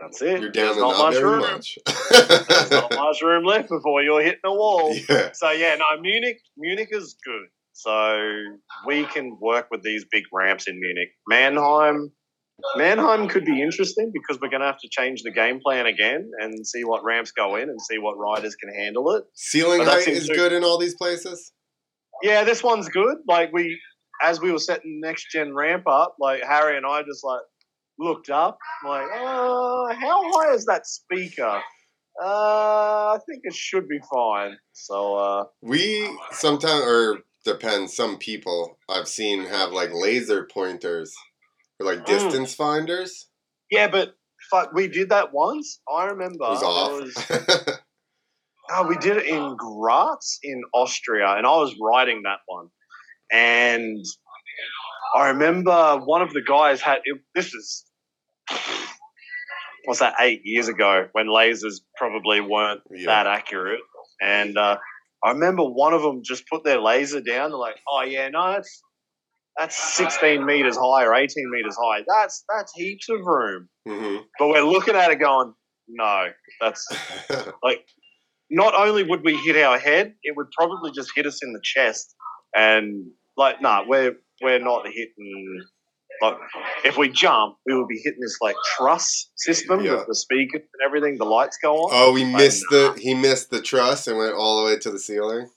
[0.00, 0.42] That's it.
[0.42, 1.40] You're down There's not, much very room.
[1.40, 1.78] much.
[2.10, 4.94] There's not much room left before you're hitting a wall.
[5.08, 7.46] yeah, So yeah, no, Munich, Munich is good.
[7.72, 8.18] So
[8.86, 11.08] we can work with these big ramps in Munich.
[11.26, 12.12] Mannheim,
[12.76, 16.30] Mannheim could be interesting because we're going to have to change the game plan again
[16.40, 19.24] and see what ramps go in and see what riders can handle it.
[19.34, 21.52] ceiling But height is in- good in all these places.
[22.22, 23.16] Yeah, this one's good.
[23.28, 23.78] Like we,
[24.22, 27.42] as we were setting the next gen ramp up, like Harry and I just like
[27.98, 31.60] looked up, like, uh, how high is that speaker?
[32.22, 34.56] Uh, I think it should be fine.
[34.72, 41.12] So uh, We sometimes, or depends, some people I've seen have like laser pointers
[41.80, 42.06] or like Mm.
[42.06, 43.28] distance finders.
[43.70, 44.14] Yeah, but
[44.50, 45.80] fuck, we did that once.
[45.92, 47.00] I remember It was off.
[47.00, 47.78] was-
[48.70, 52.68] oh, we did it in Graz in Austria, and I was riding that one.
[53.32, 54.04] And
[55.16, 57.84] I remember one of the guys had it, this is
[59.84, 63.06] what's that eight years ago when lasers probably weren't yeah.
[63.06, 63.80] that accurate.
[64.20, 64.78] And uh,
[65.22, 67.50] I remember one of them just put their laser down.
[67.50, 68.82] They're like, "Oh yeah, no, that's
[69.58, 72.02] that's 16 meters high or 18 meters high.
[72.08, 75.54] That's that's heaps of room." hmm But we're looking at it going,
[75.88, 76.26] "No,
[76.60, 76.86] that's
[77.62, 77.84] like."
[78.50, 81.60] Not only would we hit our head, it would probably just hit us in the
[81.64, 82.14] chest,
[82.54, 83.06] and
[83.38, 85.62] like, no, nah, we're we're not hitting.
[86.20, 86.36] Like,
[86.84, 89.92] if we jump, we would be hitting this like truss system Yeah.
[89.96, 91.16] with the speakers and everything.
[91.16, 91.90] The lights go on.
[91.92, 92.92] oh, we missed know.
[92.92, 95.48] the he missed the truss and went all the way to the ceiling.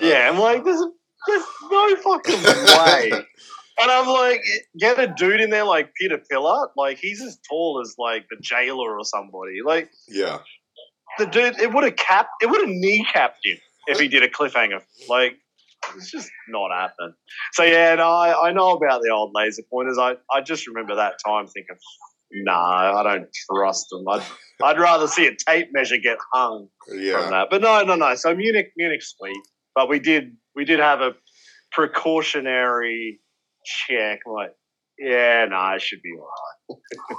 [0.00, 0.82] Yeah, I'm like, there's,
[1.26, 3.10] there's no fucking way.
[3.12, 4.40] and I'm like,
[4.78, 6.68] get a dude in there like Peter Pillar.
[6.76, 9.58] Like, he's as tall as like the jailer or somebody.
[9.64, 10.38] Like, Yeah.
[11.18, 14.28] the dude, it would have capped, it would have kneecapped him if he did a
[14.28, 14.80] cliffhanger.
[15.08, 15.36] Like,
[15.96, 17.14] it's just not happening.
[17.54, 19.98] So yeah, no, I, I know about the old laser pointers.
[19.98, 21.76] I, I just remember that time thinking,
[22.32, 24.04] nah, I don't trust them.
[24.08, 24.22] I'd,
[24.62, 27.20] I'd rather see a tape measure get hung Yeah.
[27.22, 27.48] from that.
[27.50, 28.14] But no, no, no.
[28.14, 29.36] So Munich, Munich, sweet.
[29.74, 31.14] But we did, we did have a
[31.70, 33.20] precautionary
[33.64, 34.20] check.
[34.26, 34.54] Like,
[34.98, 36.30] yeah, no, it should be all
[36.70, 36.78] right.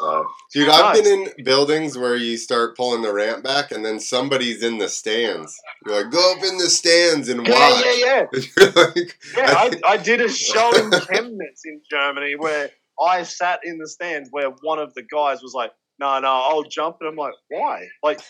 [0.00, 4.00] so Dude, I've been in buildings where you start pulling the ramp back and then
[4.00, 5.58] somebody's in the stands.
[5.84, 7.84] You're like, go up in the stands and watch.
[7.84, 8.24] yeah, yeah,
[8.58, 8.70] yeah.
[8.74, 13.78] Like, Yeah, I, I did a show in Chemnitz in Germany where I sat in
[13.78, 16.96] the stands where one of the guys was like, no, no, I'll jump.
[17.00, 17.88] And I'm like, why?
[18.02, 18.20] Like,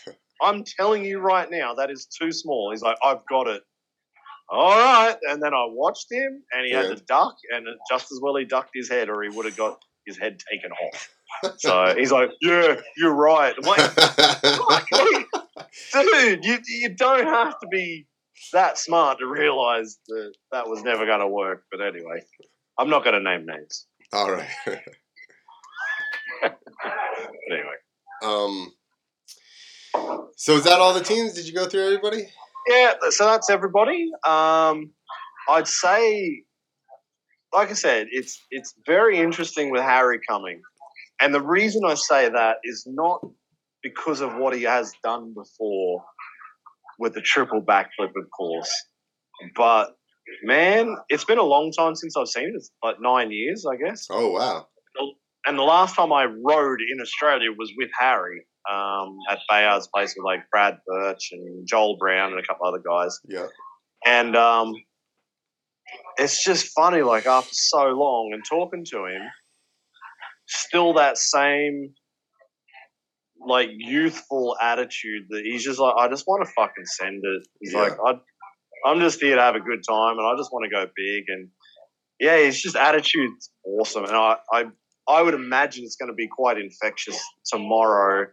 [0.42, 2.70] I'm telling you right now, that is too small.
[2.72, 3.62] He's like, I've got it.
[4.48, 5.16] All right.
[5.28, 6.88] And then I watched him and he Yeah.
[6.88, 9.56] had to duck, and just as well he ducked his head or he would have
[9.56, 11.08] got his head taken off.
[11.58, 13.54] So he's like, yeah, you're right.
[13.56, 13.92] I'm like,
[15.92, 18.06] dude, you, you don't have to be
[18.52, 21.64] that smart to realize that that was never going to work.
[21.70, 22.20] But anyway,
[22.78, 23.86] I'm not going to name names.
[24.12, 24.48] All right.
[27.50, 27.76] Anyway,
[28.22, 28.72] Um.
[30.36, 31.34] So is that all the teams?
[31.34, 32.28] Did you go through everybody?
[32.66, 32.94] yeah.
[33.10, 34.10] So that's everybody.
[34.26, 34.90] Um,
[35.48, 36.44] I'd say,
[37.52, 40.60] like I said, it's it's very interesting with Harry coming,
[41.20, 43.24] and the reason I say that is not
[43.82, 46.04] because of what he has done before
[46.98, 48.72] with the triple backflip, of course,
[49.56, 49.96] but
[50.44, 52.54] man, it's been a long time since I've seen it.
[52.54, 54.06] It's like nine years, I guess.
[54.10, 54.66] Oh wow.
[55.46, 60.14] and the last time I rode in Australia was with Harry um, at Bayard's place
[60.16, 63.18] with like Brad Birch and Joel Brown and a couple other guys.
[63.28, 63.46] Yeah.
[64.04, 64.74] And um,
[66.16, 69.22] it's just funny, like after so long and talking to him,
[70.46, 71.94] still that same
[73.44, 77.46] like youthful attitude that he's just like, I just want to fucking send it.
[77.60, 77.80] He's Yeah.
[77.80, 78.14] like, I,
[78.86, 81.24] I'm just here to have a good time and I just want to go big.
[81.28, 81.48] And
[82.20, 84.04] yeah, his just attitude's awesome.
[84.04, 84.64] And I, I,
[85.08, 88.26] I would imagine it's going to be quite infectious tomorrow.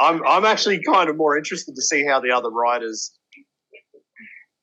[0.00, 3.12] I'm, I'm actually kind of more interested to see how the other riders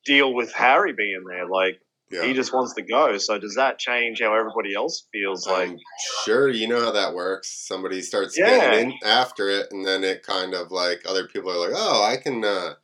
[0.06, 1.48] deal with Harry being there.
[1.48, 1.80] Like,
[2.12, 2.26] Yeah.
[2.26, 3.18] he just wants to go.
[3.18, 5.48] So does that change how everybody else feels?
[5.48, 5.78] Like, Um,
[6.26, 7.66] sure, you know how that works.
[7.68, 8.60] Somebody starts Yeah.
[8.60, 12.04] getting in after it, and then it kind of like other people are like, "Oh,
[12.04, 12.76] I can," uh,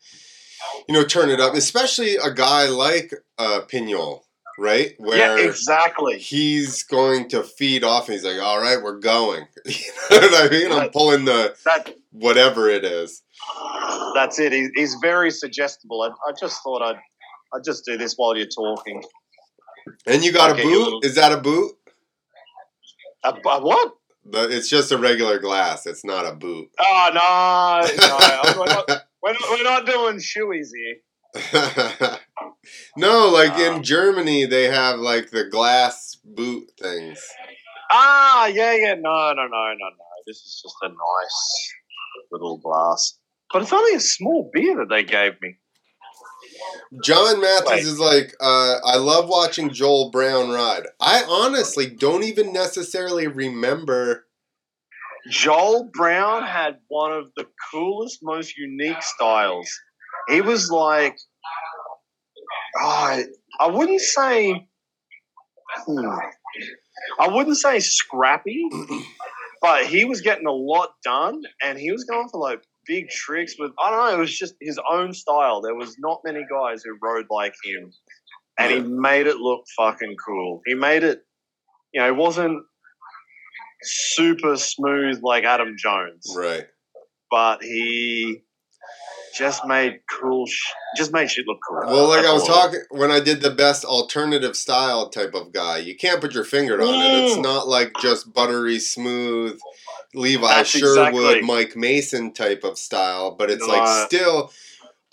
[0.87, 1.53] you know, turn it up.
[1.53, 4.23] Especially a guy like uh, Pignol,
[4.59, 4.93] right?
[4.97, 6.19] Where yeah, exactly.
[6.19, 9.73] he's going to feed off, and he's like, "All right, we're going." you
[10.11, 10.71] know what I mean?
[10.71, 13.23] I'm pulling the That whatever it is.
[14.15, 14.51] that's it.
[14.51, 16.01] He, he's very suggestible.
[16.01, 16.97] I, I just thought I'd
[17.53, 19.03] I'd just do this while you're talking.
[20.05, 20.71] And you got Okay, a boot?
[20.71, 21.71] you- Is that a boot?
[23.23, 23.93] A, a what?
[24.25, 25.85] The, it's just a regular glass.
[25.87, 26.69] It's not a boot.
[26.79, 28.87] Oh no, no, we're not,
[29.23, 30.97] we're not, we're not doing shoeies here.
[32.97, 37.19] no, like Uh, in Germany, they have like the glass boot things.
[37.91, 38.93] Ah, yeah, yeah.
[38.95, 40.05] No, no, no, no, no.
[40.27, 41.73] This is just a nice
[42.31, 43.17] little glass.
[43.51, 45.55] But it's only a small beer that they gave me.
[47.03, 47.83] John Matthews Wait.
[47.83, 50.83] is like, uh, I love watching Joel Brown ride.
[50.99, 54.25] I honestly don't even necessarily remember.
[55.29, 59.69] Joel Brown had one of the coolest, most unique styles.
[60.27, 61.17] He was like,
[62.75, 63.25] I,
[63.59, 64.67] I wouldn't say,
[65.85, 66.17] hmm,
[67.19, 68.67] I wouldn't say scrappy,
[69.61, 73.55] but he was getting a lot done, and he was going for like big tricks
[73.59, 73.71] with.
[73.83, 74.17] I don't know.
[74.17, 75.61] It was just his own style.
[75.61, 77.91] There was not many guys who rode like him,
[78.57, 80.61] and he made it look fucking cool.
[80.65, 81.21] He made it.
[81.93, 82.63] You know, it wasn't
[83.81, 86.67] super smooth like Adam Jones, Right.
[87.31, 88.43] but he
[89.37, 90.45] just made cool.
[90.47, 91.79] Sh- just made shit look cool.
[91.85, 95.77] Well, like I was talking when I did the best alternative style type of guy,
[95.77, 97.23] you can't put your finger on it.
[97.25, 97.43] It's Mm.
[97.43, 99.59] not like just buttery smooth
[100.13, 104.51] Levi That's Sherwood, exactly- Mike Mason type of style, but it's No, like I- still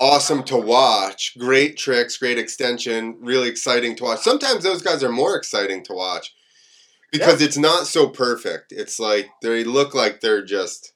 [0.00, 1.36] awesome to watch.
[1.38, 4.20] Great tricks, great extension, really exciting to watch.
[4.20, 6.34] Sometimes those guys are more exciting to watch
[7.12, 8.72] because it's not so perfect.
[8.72, 10.92] It's like they look like they're just,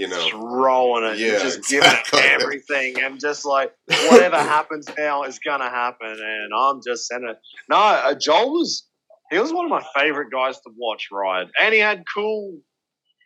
[0.00, 2.20] you know, just rolling it, Yeah, just giving exactly.
[2.20, 3.72] it everything, and just like
[4.10, 7.38] whatever happens now is gonna happen, and I'm just sending it.
[7.68, 8.86] No, uh, Joel was
[9.30, 12.58] he was one of my favorite guys to watch ride, and he had cool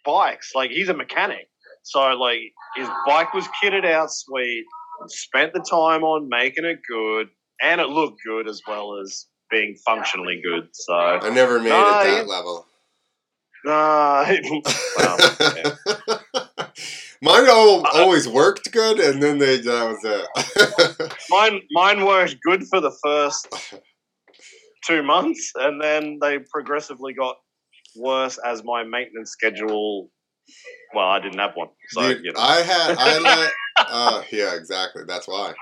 [0.05, 0.53] bikes.
[0.55, 1.49] Like he's a mechanic,
[1.83, 2.41] so like
[2.77, 4.65] his bike was kitted out sweet.
[5.09, 7.29] Spent the time on making it good,
[7.63, 10.69] and it looked good as well as being functionally good.
[10.73, 12.67] So, I never made No, it that you- level.
[13.65, 14.27] nah,
[14.99, 15.19] well,
[15.57, 15.95] yeah.
[17.25, 21.15] Mine al- always worked good, and then they that was it.
[21.31, 23.49] Mine mine worked good for the first
[24.87, 27.37] two months, and then they progressively got
[27.97, 30.11] worse as my maintenance schedule.
[30.95, 32.41] Well, I didn't have one, so Dude, you know.
[32.41, 35.55] I had I let uh yeah exactly that's why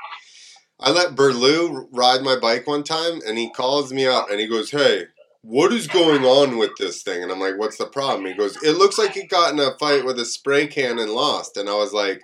[0.81, 4.49] I let Berlou ride my bike one time and he calls me up and he
[4.49, 5.05] goes hey
[5.43, 8.57] what is going on with this thing and I'm like what's the problem he goes
[8.63, 11.69] it looks like he got in a fight with a spray can and lost and
[11.69, 12.23] I was like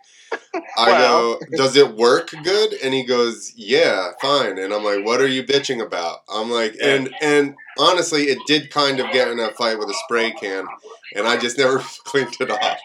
[0.76, 1.38] I Well.
[1.38, 5.26] go does it work good and he goes yeah fine and I'm like what are
[5.26, 9.50] you bitching about I'm like and and honestly it did kind of get in a
[9.52, 10.66] fight with a spray can
[11.16, 12.78] and I just never cleaned it off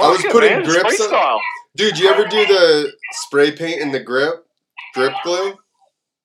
[0.00, 1.40] I was putting man, grips on.
[1.76, 4.46] Dude, you ever do the spray paint in the grip?
[4.94, 5.54] Grip glue?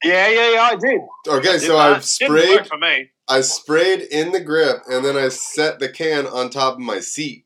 [0.04, 0.62] Yeah, yeah, yeah.
[0.62, 1.02] I did.
[1.28, 1.98] Okay, Did so that.
[1.98, 3.10] I've Didn't work sprayed for me.
[3.28, 7.00] I sprayed in the grip and then I set the can on top of my
[7.00, 7.46] seat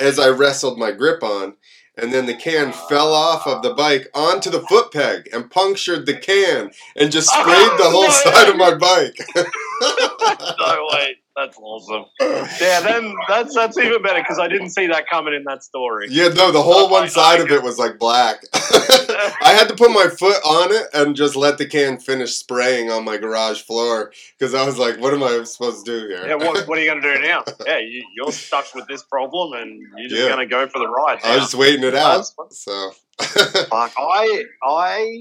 [0.00, 1.54] as I wrestled my grip on.
[1.96, 6.06] And then the can fell off of the bike onto the foot peg and punctured
[6.06, 8.10] the can and just sprayed the whole No.
[8.10, 9.16] side of my bike.
[10.58, 11.16] no way.
[11.40, 12.04] That's awesome.
[12.60, 16.08] Yeah, then that's that's even better because I didn't see that coming in that story.
[16.10, 18.42] yeah, no, the whole Oh one side of it was like black.
[18.54, 22.90] I had to put my foot on it and just let the can finish spraying
[22.90, 26.26] on my garage floor because I was like, "What am I supposed to do here?"
[26.26, 27.44] Yeah, what, what are you going to do now?
[27.66, 30.28] Yeah, you, you're stuck with this problem and you're just Yeah.
[30.28, 31.20] going to go for the ride.
[31.22, 31.34] I now.
[31.36, 32.24] was just waiting it out.
[32.50, 35.18] So, Fuck, I, I,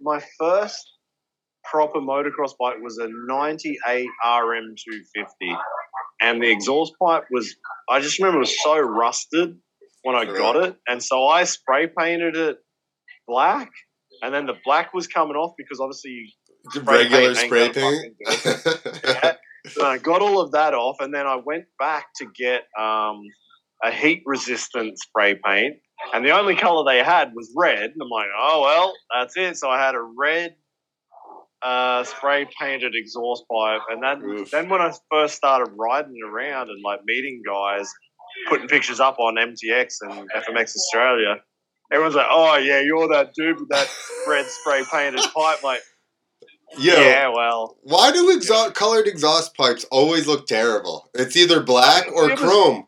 [0.00, 0.84] my first
[1.70, 5.56] proper motocross bike was a 98 RM250.
[6.22, 7.54] And the exhaust pipe was,
[7.88, 9.56] I just remember it was so rusted
[10.02, 10.76] when I got it.
[10.88, 12.58] And so I spray painted it
[13.26, 13.70] black.
[14.22, 16.28] And then the black was coming off because obviously you
[16.68, 18.16] Spray regular paint spray paint.
[19.04, 19.32] Yeah.
[19.68, 23.20] So I got all of that off, and then I went back to get um,
[23.82, 25.76] a heat resistant spray paint.
[26.14, 27.90] And the only color they had was red.
[27.90, 29.58] And I'm like, oh, well, that's it.
[29.58, 30.54] So I had a red
[31.62, 33.82] uh, spray painted exhaust pipe.
[33.90, 34.50] And then, Oof.
[34.50, 37.90] then when I first started riding around and like meeting guys,
[38.48, 41.36] putting pictures up on MTX and FMX Australia,
[41.92, 43.88] everyone's like, oh, yeah, you're that dude with that
[44.28, 45.62] red spray painted pipe.
[45.62, 45.80] Like,
[46.78, 47.76] Yo, yeah, well.
[47.82, 51.10] why do exhaust colored exhaust pipes always look terrible?
[51.14, 52.84] It's either black or chrome.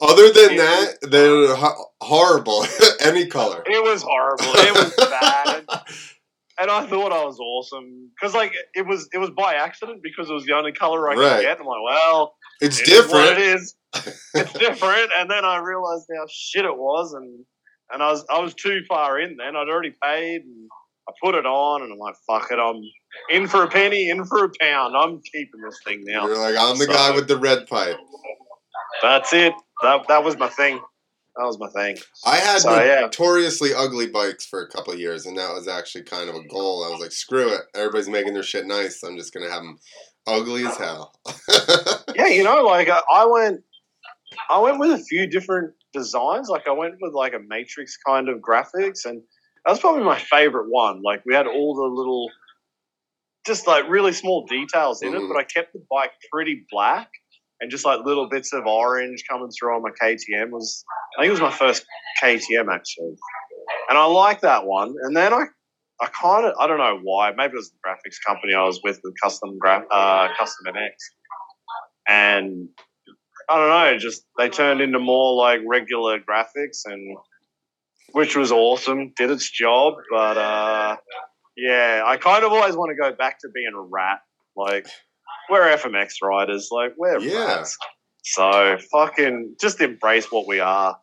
[0.00, 2.64] Other than it that, they're ho- horrible.
[3.00, 3.64] Any color.
[3.66, 4.44] It was horrible.
[4.46, 5.66] It was bad.
[6.58, 10.30] And I thought I was awesome because, like, it was it was by accident because
[10.30, 11.36] it was the only color I Right.
[11.36, 11.60] could get.
[11.60, 13.30] I'm like, well, It's it different.
[13.30, 13.74] it is.
[14.34, 15.10] It's different.
[15.18, 17.44] And then I realized how shit it was, and
[17.92, 19.36] and I was I was too far in.
[19.36, 20.68] Then I'd already paid, and
[21.08, 22.80] I put it on, and I'm like, fuck it, I'm
[23.30, 24.96] in for a penny, in for a pound.
[24.96, 26.26] I'm keeping this thing now.
[26.26, 27.96] You're like, I'm the So- guy with the red pipe.
[29.02, 29.54] That's it.
[29.82, 30.80] That that was my thing.
[31.36, 31.96] That was my thing.
[32.24, 33.00] I had So, yeah.
[33.00, 36.46] notoriously ugly bikes for a couple of years, and that was actually kind of a
[36.46, 36.84] goal.
[36.84, 37.62] I was like, screw it.
[37.74, 39.02] Everybody's making their shit nice.
[39.02, 39.78] I'm just going to have them
[40.28, 41.12] ugly as hell.
[42.14, 43.62] yeah, you know, like I, I went,
[44.48, 46.48] I went with a few different designs.
[46.48, 49.20] Like I went with like a matrix kind of graphics, and
[49.64, 51.02] that was probably my favorite one.
[51.02, 52.30] Like we had all the little,
[53.44, 55.24] just like really small details in Mhm.
[55.24, 57.10] it, but I kept the bike pretty black
[57.60, 60.50] and just like little bits of orange coming through on my KTM.
[60.50, 60.84] Was
[61.18, 61.84] I think it was my first
[62.22, 63.16] KTM actually,
[63.88, 64.94] and I like that one.
[65.02, 65.44] And then I.
[66.00, 67.30] I kind of I don't know why.
[67.36, 70.90] Maybe it was the graphics company I was with with custom graph uh, custom MX
[72.08, 72.68] and
[73.48, 77.16] I don't know, just they turned into more like regular graphics, and
[78.12, 79.94] which was awesome, did its job.
[80.10, 80.96] But uh,
[81.56, 84.20] yeah, I kind of always want to go back to being a rat.
[84.56, 84.86] Like
[85.50, 87.56] we're FMX riders, like we're Yeah.
[87.56, 87.76] rats.
[88.22, 90.96] So fucking just embrace what we are.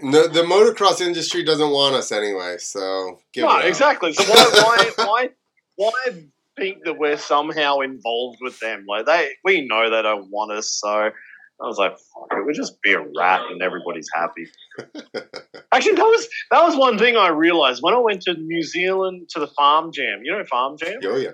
[0.00, 4.12] no, the motocross industry doesn't want us anyway, so give no, exactly.
[4.12, 5.28] So why why why
[5.76, 6.24] why
[6.56, 8.84] think that we're somehow involved with them?
[8.88, 12.54] Like they we know they don't want us, so I was like, fuck it, we'll
[12.54, 14.46] just be a rat and everybody's happy.
[15.72, 19.28] Actually that was that was one thing I realized when I went to New Zealand
[19.30, 20.20] to the farm jam.
[20.24, 20.98] You know farm jam?
[21.04, 21.30] Oh, yeah.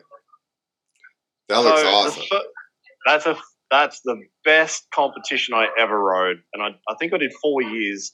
[1.51, 2.39] That looks So awesome.
[3.07, 3.37] that's a
[3.71, 8.13] that's the best competition I ever rode, and I, I think I did four years.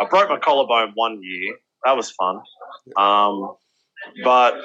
[0.00, 1.56] I broke my collarbone one year.
[1.84, 2.40] That was fun.
[2.98, 3.56] Um,
[4.24, 4.60] but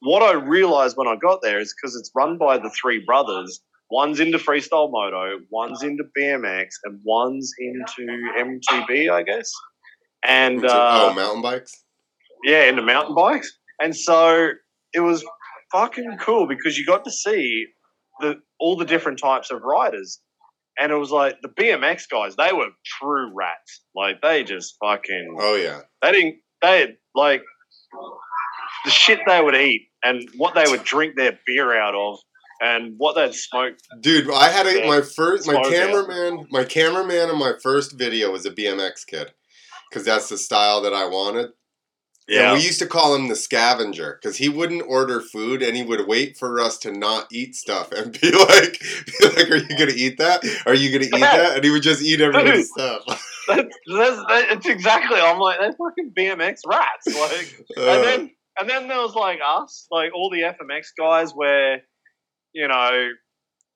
[0.00, 3.60] what I realized when I got there is because it's run by the three brothers.
[3.90, 9.52] One's into freestyle moto, one's into BMX, and one's into MTB, I guess.
[10.24, 11.72] And uh, oh, mountain bikes?
[12.44, 13.56] yeah, into mountain bikes.
[13.80, 14.50] And so
[14.92, 15.24] it was
[15.76, 17.66] fucking cool because you got to see
[18.20, 20.20] the all the different types of riders.
[20.78, 22.36] and it was like the BMX guys.
[22.36, 23.82] They were true rats.
[23.94, 25.36] Like they just fucking.
[25.40, 25.80] Oh yeah.
[26.02, 26.36] They didn't.
[26.62, 27.42] They like
[28.84, 32.18] the shit they would eat and what they would drink their beer out of
[32.60, 33.74] and what they'd smoke.
[34.00, 38.46] Dude, I had a, my first my cameraman my cameraman in my first video was
[38.46, 39.32] a BMX kid
[39.90, 41.50] because that's the style that I wanted.
[42.28, 45.82] And we used to call him the scavenger because he wouldn't order food and he
[45.84, 49.78] would wait for us to not eat stuff and be like, be like, "Are you
[49.78, 50.44] gonna eat that?
[50.66, 53.02] Are you gonna eat that?" And he would just eat everybody's stuff.
[53.48, 55.20] that's, that's, that's exactly.
[55.20, 57.06] I'm like they're fucking BMX rats.
[57.06, 61.32] Like, Uh, and then and then there was like us, like all the FMX guys,
[61.32, 61.82] where
[62.52, 63.10] you know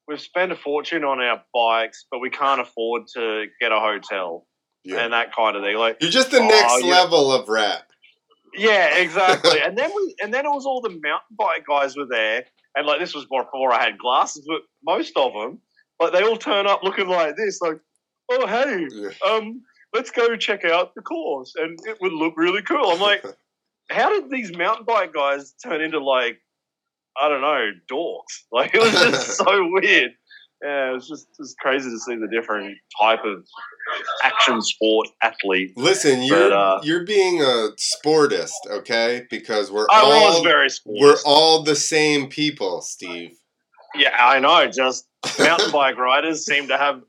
[0.09, 4.46] we've spent a fortune on our bikes, but we can't afford to get a hotel
[4.84, 4.98] yeah.
[5.05, 5.76] and that kind of thing.
[5.76, 6.90] Like, You're just the Oh, next yeah.
[6.90, 7.84] level of rat.
[8.55, 9.61] Yeah, exactly.
[9.64, 12.44] and then we and then it was all the mountain bike guys were there,
[12.76, 15.59] and like this was before I had glasses, but most of them,
[16.01, 17.78] like they all turn up looking like this, like,
[18.30, 19.11] oh hey, Yeah.
[19.30, 19.62] um,
[19.94, 22.90] let's go check out the course, and it would look really cool.
[22.90, 23.24] I'm like,
[23.90, 26.38] how did these mountain bike guys turn into like,
[27.20, 28.42] I don't know, dorks?
[28.53, 30.11] Like it was just so weird.
[30.62, 33.46] Yeah, it was just just crazy to see the different type of
[34.22, 35.72] action sport athlete.
[35.76, 39.26] Listen, you're uh, you're being a sportist, okay?
[39.30, 43.32] Because we're I all was very we're all the same people, Steve.
[43.94, 44.66] Yeah, I know.
[44.68, 45.06] Just
[45.38, 47.02] mountain bike riders seem to have,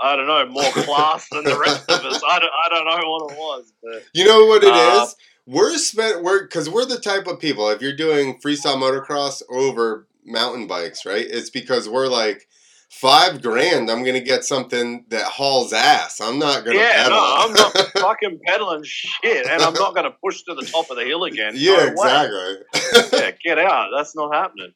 [0.00, 2.22] I don't know, more class than the rest of us.
[2.28, 4.72] I don't, I don't know what it was, but You know what it is?
[4.74, 5.06] Uh,
[5.46, 7.68] We're spent we're because we're the type of people.
[7.70, 11.26] If you're doing freestyle motocross over mountain bikes, right?
[11.28, 12.48] It's because we're like
[12.92, 13.90] five grand.
[13.90, 16.20] I'm gonna get something that hauls ass.
[16.20, 17.18] I'm not gonna yeah, pedal.
[17.18, 20.96] no, I'm not fucking pedaling shit, and I'm not to push to the top of
[20.96, 21.54] the hill again.
[21.56, 23.18] yeah, No exactly.
[23.18, 23.88] yeah, get out.
[23.96, 24.72] That's not happening.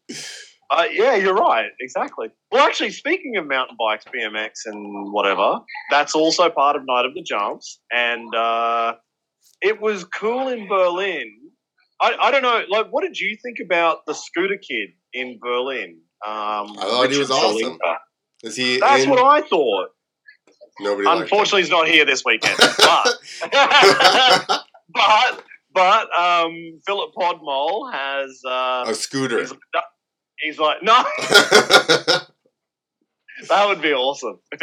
[0.69, 1.71] Uh, yeah, you're right.
[1.79, 2.29] Exactly.
[2.51, 5.61] Well, actually, speaking of mountain bikes, BMX, and whatever,
[5.91, 8.95] that's also part of Night of the Jumps, and uh,
[9.63, 11.31] it was cool in Berlin.
[12.01, 12.63] I, I don't know.
[12.69, 16.01] Like, what did you think about the scooter kid in Berlin?
[16.27, 17.79] Um, I thought he was awesome.
[17.79, 17.97] Salinka?
[18.47, 18.79] Is he?
[18.79, 19.11] That's in?
[19.11, 19.91] what I thought.
[20.81, 21.09] Nobody.
[21.09, 23.19] Unfortunately, he's not here this weekend, but
[24.93, 25.45] but
[25.75, 29.41] but um, Filip Podmol has uh, a scooter.
[29.41, 29.53] he's,
[30.39, 31.05] he's like no,
[33.49, 34.39] that would be awesome.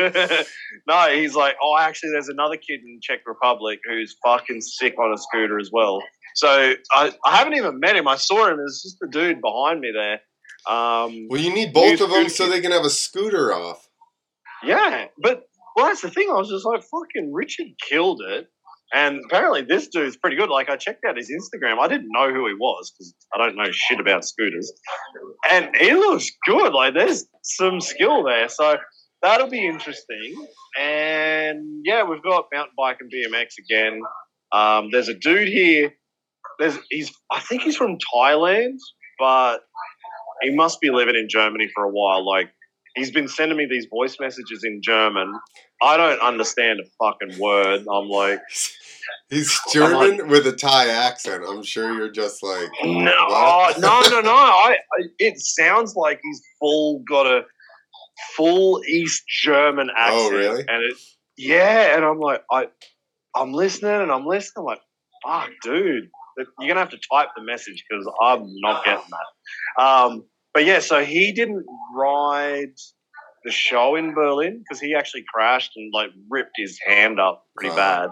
[0.88, 5.12] no, he's like oh, actually, there's another kid in Czech Republic who's fucking sick on
[5.12, 6.02] a scooter as well.
[6.36, 8.08] So I, I haven't even met him.
[8.08, 8.60] I saw him.
[8.66, 10.22] It's just the dude behind me there.
[10.68, 13.88] Um, well, you need both of them so they can have a scooter off.
[14.64, 15.44] Yeah, but
[15.76, 16.30] well, that's the thing.
[16.30, 18.48] I was just like, fucking Richard killed it.
[18.96, 20.50] And apparently, this dude's pretty good.
[20.50, 21.80] Like, I checked out his Instagram.
[21.80, 24.72] I didn't know who he was because I don't know shit about scooters.
[25.50, 26.74] And he looks good.
[26.74, 28.48] Like, there's some skill there.
[28.50, 28.78] So
[29.24, 30.48] that'll be interesting.
[30.80, 34.00] And yeah, we've got mountain bike and BMX again.
[34.52, 35.94] Um, there's a dude here.
[36.60, 37.12] There's he's.
[37.32, 38.78] I think he's from Thailand,
[39.18, 39.62] but
[40.44, 42.26] he must be living in Germany for a while.
[42.26, 42.50] Like
[42.96, 45.34] he's been sending me these voice messages in German.
[45.82, 47.86] I don't understand a fucking word.
[47.92, 48.42] I'm like,
[49.30, 51.44] He's German with a Thai accent.
[51.48, 53.80] I'm sure you're just like, no, what?
[53.80, 54.32] no, no, no.
[54.32, 57.42] I, I, it sounds like he's full got a
[58.36, 60.34] full East German accent.
[60.34, 60.66] Oh, really?
[60.68, 60.96] And it,
[61.38, 62.68] yeah, and I'm like, I,
[63.36, 64.54] I'm listening and I'm listening.
[64.60, 64.82] I'm like,
[65.26, 69.84] fuck, dude, you're gonna have to type the message because I'm not getting that.
[69.84, 72.74] Um, but yeah, so he didn't ride
[73.44, 77.76] the show in Berlin because he actually crashed and like ripped his hand up pretty
[77.76, 78.10] bad.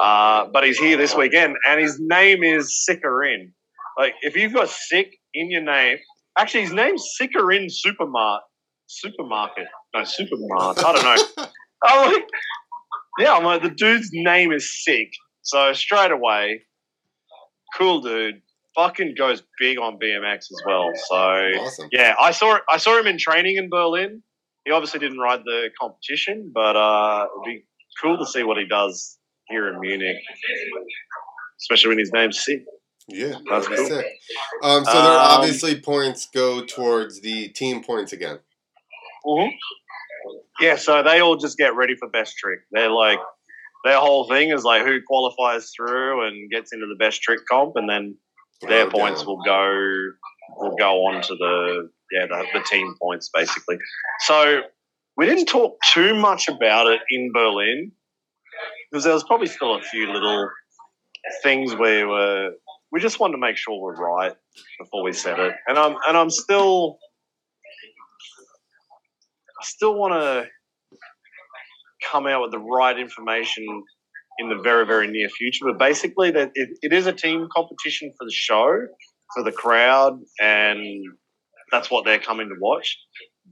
[0.00, 3.52] Uh, but he's here this weekend, and his name is Sickerin.
[3.98, 5.98] Like, if you've got sick in your name,
[6.38, 8.40] actually, his name's Sickerin Supermart.
[8.86, 9.66] Supermarket.
[9.94, 10.82] No, Supermart.
[10.84, 11.46] I don't know.
[11.84, 12.24] I'm like,
[13.18, 15.10] yeah, I'm like, the dude's name is sick.
[15.42, 16.62] So straight away,
[17.76, 18.40] cool dude.
[18.78, 20.88] Fucking goes big on BMX as well.
[21.08, 21.88] So awesome.
[21.90, 24.22] yeah, I saw I saw him in training in Berlin.
[24.64, 27.64] He obviously didn't ride the competition, but uh, it'd be
[28.00, 29.18] cool to see what he does
[29.48, 30.16] here in Munich,
[31.60, 32.64] especially when his name's sick.
[33.08, 33.76] Yeah, That's cool.
[33.78, 34.06] sick.
[34.62, 38.38] Um, so there Um, obviously points go towards the team points again.
[39.26, 39.54] Mm-hmm.
[40.60, 42.60] Yeah, so they all just get ready for best trick.
[42.70, 43.18] They're like
[43.84, 47.72] their whole thing is like who qualifies through and gets into the best trick comp,
[47.76, 48.16] and then
[48.62, 49.72] their points will go
[50.56, 53.78] will go on to the yeah the, the team points basically.
[54.20, 54.62] So
[55.16, 57.92] we didn't talk too much about it in Berlin
[58.90, 60.48] because there was probably still a few little
[61.42, 62.52] things where we're,
[62.90, 64.32] we just wanted to make sure we're right
[64.78, 66.98] before we said it, and I'm and I'm still
[69.60, 70.46] I still want to
[72.10, 73.84] come out with the right information
[74.38, 75.64] in the very very near future.
[75.66, 78.86] But basically, that it, it is a team competition for the show,
[79.34, 80.80] for the crowd, and
[81.70, 82.98] that's what they're coming to watch.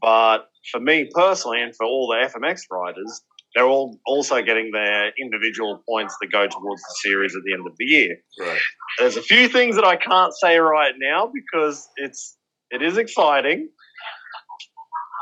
[0.01, 3.23] But for me personally, and for all the FMX riders,
[3.55, 7.67] they're all also getting their individual points that go towards the series at the end
[7.67, 8.17] of the year.
[8.39, 8.59] Right.
[8.99, 12.37] There's a few things that I can't say right now because it's
[12.71, 13.69] it is exciting.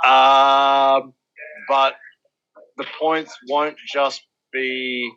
[0.04, 1.14] Um,
[1.68, 1.94] but
[2.76, 5.10] the points won't just be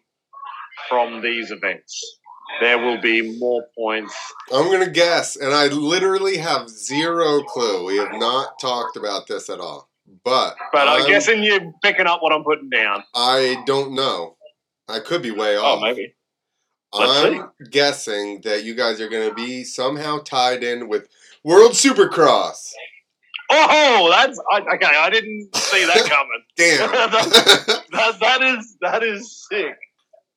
[0.89, 2.19] from these events.
[2.61, 4.15] There will be more points.
[4.53, 7.85] I'm gonna guess, and I literally have zero clue.
[7.85, 9.89] We have not talked about this at all.
[10.23, 13.03] But But I'm- I'm guessing you're picking up what I'm putting down.
[13.13, 14.37] I don't know.
[14.87, 15.81] I could be way Oh, off.
[15.81, 16.13] maybe.
[16.93, 21.09] Let's I'm guessing that you guys are going to be somehow tied in with
[21.43, 22.71] World Supercross.
[23.49, 24.39] Oh, that's
[24.73, 24.85] okay.
[24.85, 26.43] I didn't see that coming.
[26.55, 27.83] Damn.
[27.91, 29.75] That, that is that is sick.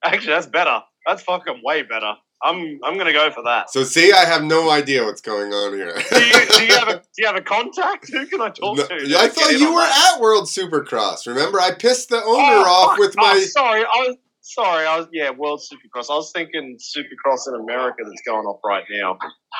[0.04, 0.80] Actually, that's better.
[1.06, 2.12] That's fucking way better.
[2.42, 3.70] I'm I'm gonna go for that.
[3.70, 5.92] so see, I have no idea what's going on here.
[6.10, 8.10] Do you, do you have a do you have a contact?
[8.10, 8.94] Who can I talk No, to?
[8.94, 10.14] I to thought you were that?
[10.14, 11.26] at World Supercross.
[11.26, 12.98] Remember, I pissed the owner Oh, off fuck.
[12.98, 13.40] with Oh, my.
[13.40, 14.86] sorry, I was sorry.
[14.86, 16.10] I was yeah, World Supercross.
[16.10, 19.18] I was thinking Supercross in America that's going off right now.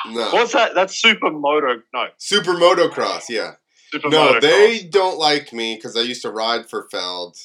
[0.09, 0.73] No, What's that?
[0.73, 1.81] That's Supermoto.
[1.93, 3.25] No, Super Motocross.
[3.29, 3.51] Yeah.
[3.93, 4.11] Supermoto.
[4.11, 7.37] No, they don't like me because I used to ride for Feld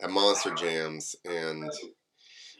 [0.00, 1.68] at Monster Jams, and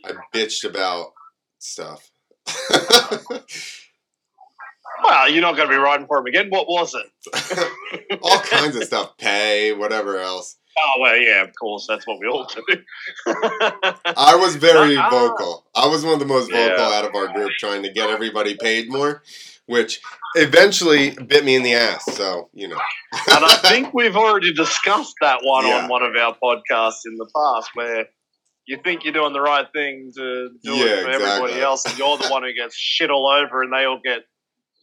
[0.09, 1.13] I bitched about
[1.59, 2.11] stuff.
[5.05, 6.49] Well, you're not going to be riding for him again.
[6.51, 8.19] What was it?
[8.23, 10.57] All kinds of stuff, pay, whatever else.
[10.77, 11.87] Oh well, yeah, of course.
[11.89, 12.63] That's what we all do.
[14.17, 15.11] I was very Ah.
[15.11, 15.67] vocal.
[15.75, 16.99] I was one of the most vocal Yeah.
[16.99, 19.23] out of our group, trying to get everybody paid more,
[19.67, 20.01] which
[20.37, 22.05] eventually bit me in the ass.
[22.15, 22.79] So you know,
[23.13, 25.83] and I think we've already discussed that one Yeah.
[25.83, 28.07] on one of our podcasts in the past, where
[28.69, 31.99] you think you're doing the right thing to do Yeah, it for everybody else, and
[31.99, 34.21] you're the one who gets shit all over, and they all get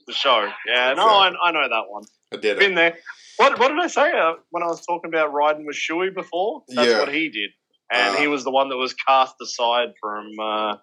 [0.08, 0.50] the show.
[0.68, 2.04] Yeah, no, I, I know that one.
[2.34, 2.60] I did it.
[2.60, 2.98] Been there.
[3.38, 6.64] What, what did I say uh, when I was talking about riding with Shuey before?
[6.70, 7.00] That's Yeah.
[7.00, 7.52] what he did,
[7.92, 8.20] and Uh.
[8.20, 10.32] he was the one that was cast aside from.
[10.42, 10.76] Uh,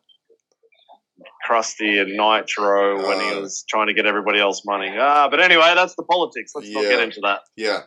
[1.44, 3.40] Crusty and Nitro when he Uh.
[3.40, 4.90] was trying to get everybody else money.
[4.98, 6.52] Ah, but anyway, that's the politics.
[6.54, 7.42] Let's not get into that.
[7.56, 7.82] Yeah.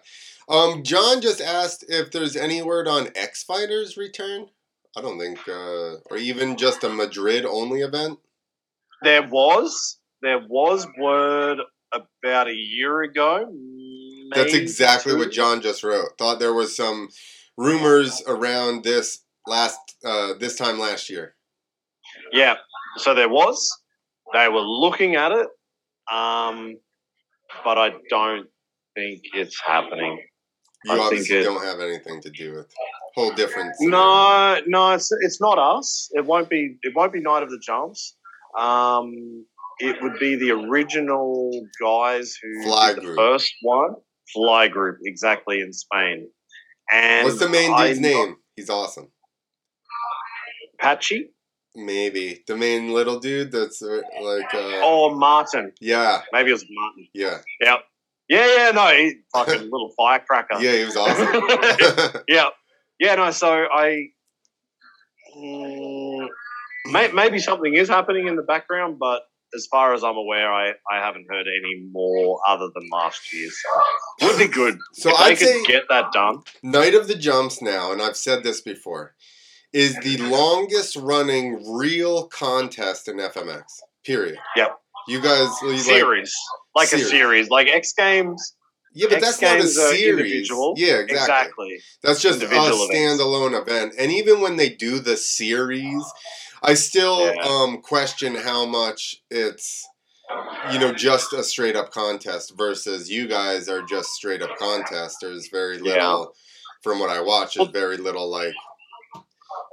[0.47, 4.47] Um, John just asked if there's any word on X Fighters return.
[4.97, 8.19] I don't think, uh, or even just a Madrid only event.
[9.01, 11.59] There was there was word
[11.93, 13.45] about a year ago.
[14.33, 15.19] That's exactly two.
[15.19, 16.17] what John just wrote.
[16.17, 17.09] Thought there was some
[17.57, 21.35] rumors around this last uh, this time last year.
[22.31, 22.55] Yeah,
[22.97, 23.69] so there was.
[24.33, 25.47] They were looking at it,
[26.11, 26.77] um,
[27.63, 28.47] but I don't
[28.95, 30.19] think it's happening.
[30.85, 32.67] You I think obviously it- don't have anything to do with
[33.15, 33.75] whole different.
[33.75, 33.97] scenario.
[33.97, 36.09] No, no, it's it's not us.
[36.13, 36.77] It won't be.
[36.83, 38.15] It won't be Night of the Jumps.
[38.57, 39.45] Um,
[39.79, 43.17] it would be the original guys who Fly did the Group.
[43.17, 43.95] first one.
[44.33, 46.29] Fly Group, exactly in Spain.
[46.91, 48.37] And What's the main I- dude's name?
[48.55, 49.11] He's awesome.
[50.79, 51.31] Patchy.
[51.77, 54.53] Maybe the main little dude that's uh, like.
[54.53, 55.73] Uh, Oh, Martin.
[55.81, 57.07] Yeah, Maybe it was Martin.
[57.13, 57.79] yeah, Yep.
[58.27, 60.59] Yeah, yeah, no, he fucking little firecracker.
[60.59, 60.77] yeah.
[60.77, 62.21] He was awesome.
[62.27, 62.49] yeah,
[62.99, 63.15] yeah.
[63.15, 64.07] No, so I
[65.37, 66.27] mm,
[66.87, 69.23] may, maybe something is happening in the background, but
[69.55, 73.49] as far as I'm aware, I, I haven't heard any more other than last year.
[73.49, 76.41] So would be good so if I'd could say get that done.
[76.63, 79.15] Night of the Jumps now, and I've said this before,
[79.71, 83.63] is the longest running real contest in FMX.
[84.05, 84.37] Period.
[84.55, 84.79] Yep.
[85.07, 86.33] You guys, you like, Series,
[86.75, 87.05] like, Series.
[87.05, 88.55] a series, like X Games.
[88.93, 90.49] yeah, but X that's not a series.
[90.77, 91.03] Yeah, exactly.
[91.15, 91.79] Exactly.
[92.03, 92.77] That's just a events.
[92.91, 93.93] standalone event.
[93.99, 96.03] And even when they do the series,
[96.63, 97.41] I still Yeah.
[97.43, 99.85] um, question how much it's,
[100.71, 105.17] you know, just a straight up contest versus you guys are just straight up contest.
[105.21, 105.83] There's very Yeah.
[106.07, 106.33] little,
[106.81, 108.55] from what I watch, there's very little like,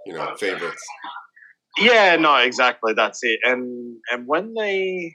[0.05, 0.85] you know, favorites.
[1.79, 2.93] Yeah, no, exactly.
[2.93, 3.41] That's it.
[3.45, 5.15] And and when they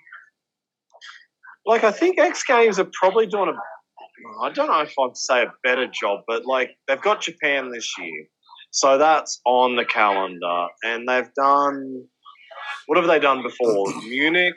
[1.67, 4.43] like, I think X Games are probably doing a.
[4.43, 7.93] I don't know if I'd say a better job, but like they've got Japan this
[7.99, 8.25] year,
[8.71, 12.05] so that's on the calendar, and they've done.
[12.87, 13.85] What have they done before?
[14.07, 14.55] Munich,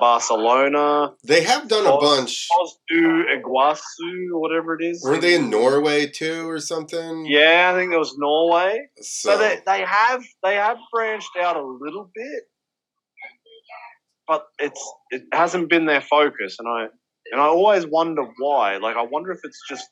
[0.00, 2.48] Barcelona, They have done a bunch.
[2.58, 5.04] Ozu, Iguazu, whatever it is.
[5.04, 7.26] Were they in Norway too, or something?
[7.26, 8.88] Yeah, I think there was Norway.
[9.00, 12.42] So, So they, they have they have branched out a little bit,
[14.26, 16.86] but it's it hasn't been their focus, and I
[17.30, 18.76] and I always wonder why.
[18.78, 19.88] Like I wonder if it's just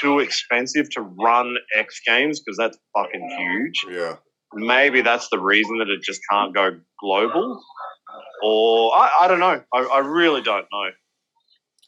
[0.00, 3.94] too expensive to run X Games because that's fucking huge.
[3.94, 4.16] Yeah.
[4.54, 7.60] Maybe that's the reason that it just can't go global.
[8.42, 9.62] Or I, I don't know.
[9.74, 10.90] I, I really don't know.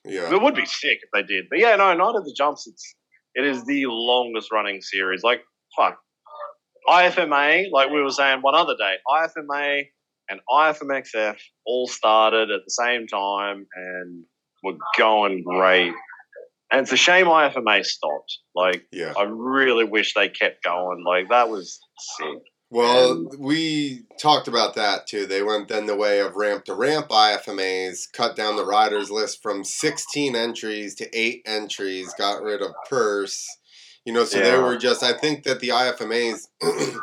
[0.04, 0.34] Yeah.
[0.34, 1.46] It would be sick if they did.
[1.50, 2.94] But yeah, no, Night of the Jumps, it's
[3.34, 5.22] it is the longest running series.
[5.22, 5.42] Like,
[5.76, 5.98] fuck.
[6.88, 9.84] IFMA, like we were saying one other day, IFMA
[10.30, 14.24] and IFMXF all started at the same time and
[14.62, 15.92] were going great.
[16.72, 18.38] And it's a shame IFMA stopped.
[18.54, 19.12] Like, Yeah.
[19.18, 21.02] I really wish they kept going.
[21.04, 21.80] Like, that was
[22.16, 22.38] sick.
[22.72, 25.26] Well, we talked about that too.
[25.26, 29.42] They went then the way of ramp to ramp IFMAs, cut down the riders list
[29.42, 33.44] from 16 entries to 8 entries, got rid of purse.
[34.04, 36.46] You know, so they were just I think that the IFMAs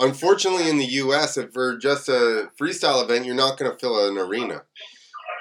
[0.00, 4.08] unfortunately in the US if for just a freestyle event, you're not going to fill
[4.08, 4.62] an arena.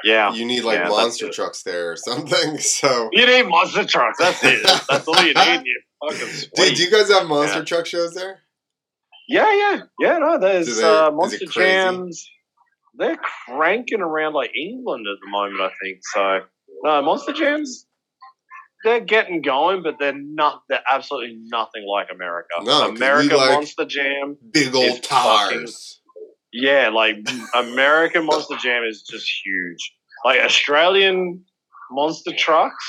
[0.03, 0.32] Yeah.
[0.34, 2.57] You need like Yeah, monster trucks there or something.
[2.60, 4.18] So You need monster trucks.
[4.20, 4.64] That's it.
[4.89, 5.62] That's all you need.
[5.66, 7.66] You fucking Dude, do you guys have monster Yeah.
[7.66, 8.39] truck shows there?
[9.28, 10.18] Yeah, yeah, yeah.
[10.20, 11.45] No, there's they- uh, Monster?
[11.45, 12.28] Jams.
[12.95, 15.99] They're cranking around like England at the moment, I think.
[16.14, 16.39] So
[16.84, 17.86] no, Monster Jams.
[18.84, 20.64] They're getting going, but they're not.
[20.70, 22.48] They're absolutely nothing like America.
[22.62, 24.38] No, America like- Monster Jam.
[24.52, 26.02] Big old fucking- tires.
[26.52, 27.18] Yeah, like
[27.54, 29.94] American Monster Jam is just huge.
[30.26, 31.44] Like Australian
[31.92, 32.86] Monster Trucks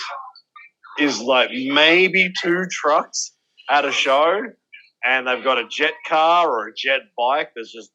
[0.99, 3.32] is like maybe two trucks
[3.68, 4.43] at a show,
[5.05, 7.51] and they've got a jet car or a jet bike.
[7.55, 7.91] There's just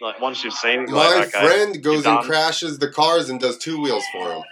[0.00, 1.46] like once you've seen it, My like, okay.
[1.46, 4.42] friend goes and crashes the cars and does two wheels for him.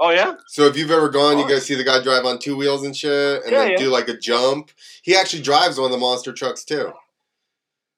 [0.00, 2.56] Oh yeah, So if you've ever gone, you guys see the guy drive on two
[2.56, 3.76] wheels and shit, and Yeah, then yeah.
[3.78, 4.70] do like a jump.
[5.02, 6.92] He actually drives one of the monster trucks too.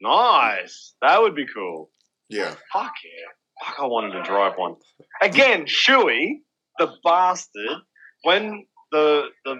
[0.00, 0.94] nice.
[1.02, 1.90] That would be cool.
[2.28, 3.66] Yeah, Fuck yeah.
[3.66, 4.76] Fuck, I wanted to drive one.
[5.20, 6.36] Again, Shuey,
[6.78, 7.78] the bastard,
[8.22, 9.56] when the the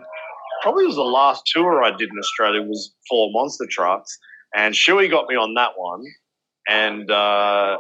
[0.62, 4.18] probably was the last tour I did in Australia was for monster trucks,
[4.55, 6.03] and Shuey got me on that one.
[6.68, 7.78] And uh,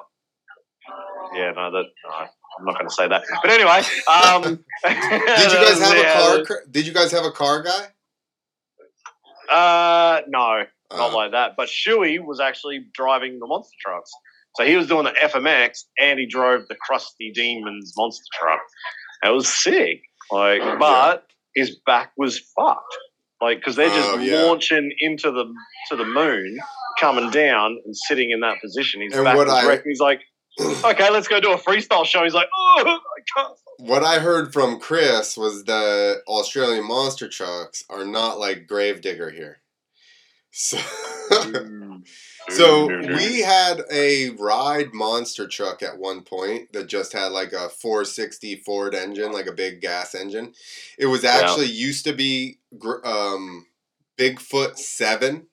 [1.34, 2.26] yeah, no, that no,
[2.60, 3.22] I'm not going to say that.
[3.42, 4.42] But anyway, um,
[4.84, 6.62] Did you guys have yeah, a car?
[6.70, 7.86] Did you guys have a car guy?
[9.50, 11.52] Uh, no, not Uh, like that.
[11.56, 14.10] But Shuey was actually driving the monster trucks.
[14.56, 18.60] So he was doing the FMX and he drove the Crusty Demons monster truck.
[19.24, 20.02] It was sick.
[20.30, 22.96] Like, but his back was fucked.
[23.40, 24.42] Like, because they're just Oh, yeah.
[24.42, 25.44] launching into the
[25.88, 26.58] to the moon,
[27.00, 29.00] coming down and sitting in that position.
[29.00, 29.86] His And back was I- wrecked.
[29.86, 30.20] He's like,
[30.84, 32.22] okay, let's go do a freestyle show.
[32.24, 33.56] He's like, oh, I can't.
[33.78, 39.58] what I heard from Chris was the Australian monster trucks are not like Gravedigger here.
[40.52, 40.78] So,
[42.48, 47.68] so we had a ride monster truck at one point that just had like a
[47.68, 50.52] 460 Ford engine, like a big gas engine.
[50.98, 52.58] It was actually used to be
[53.04, 53.66] um,
[54.18, 55.46] Bigfoot Seven,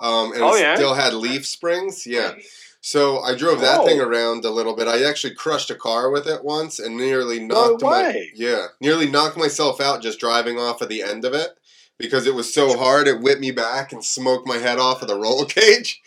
[0.00, 0.76] um, and Oh, it yeah?
[0.76, 2.06] still had leaf springs.
[2.06, 2.34] Yeah.
[2.80, 3.86] So I drove that Oh.
[3.86, 4.86] thing around a little bit.
[4.88, 9.10] I actually crushed a car with it once and nearly No knocked my yeah, nearly
[9.10, 11.50] knocked myself out just driving off of the end of it
[11.98, 15.08] because it was so hard it whipped me back and smoked my head off of
[15.08, 16.00] the roll cage.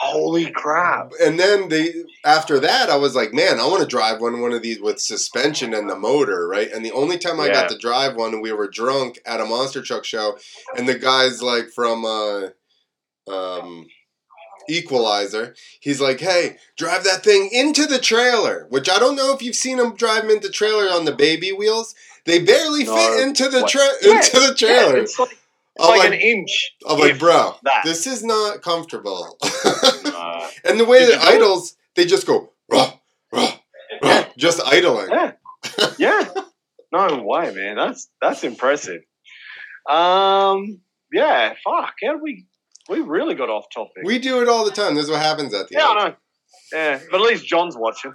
[0.00, 1.10] Holy crap.
[1.22, 1.92] And then they
[2.24, 4.98] after that I was like, man, I want to drive one one of these with
[5.00, 6.70] suspension and the motor, right?
[6.72, 7.52] And the only time I Yeah.
[7.52, 10.38] got to drive one we were drunk at a monster truck show
[10.76, 12.48] and the guys like from uh
[13.28, 13.86] um
[14.68, 15.54] Equalizer.
[15.80, 19.56] He's like, "Hey, drive that thing into the trailer." Which I don't know if you've
[19.56, 21.94] seen him drive 'em into trailer on the baby wheels.
[22.24, 22.96] They barely No.
[22.96, 23.70] fit into the What?
[23.70, 24.96] tra- Yeah, into the Yeah, trailer.
[24.98, 25.40] it's like, it's
[25.80, 26.72] I'm like, like, an inch.
[26.88, 27.82] I'm like, bro, that.
[27.84, 29.38] this is not comfortable.
[30.18, 31.34] Uh, and the way that you do it?
[31.36, 32.90] idles, they just go, ruh,
[33.32, 33.52] ruh,
[34.02, 35.08] ruh, just idling.
[35.10, 35.32] yeah,
[35.98, 36.24] yeah.
[36.92, 37.76] No way, man.
[37.76, 39.02] That's that's impressive.
[39.88, 40.80] Um,
[41.12, 41.54] yeah.
[41.62, 41.94] Fuck.
[42.02, 42.46] How did we?
[42.88, 44.04] We really got off topic.
[44.04, 44.94] We do it all the time.
[44.94, 45.98] This is what happens at the yeah, end.
[45.98, 46.14] I know.
[46.72, 48.12] Yeah, but at least John's watching.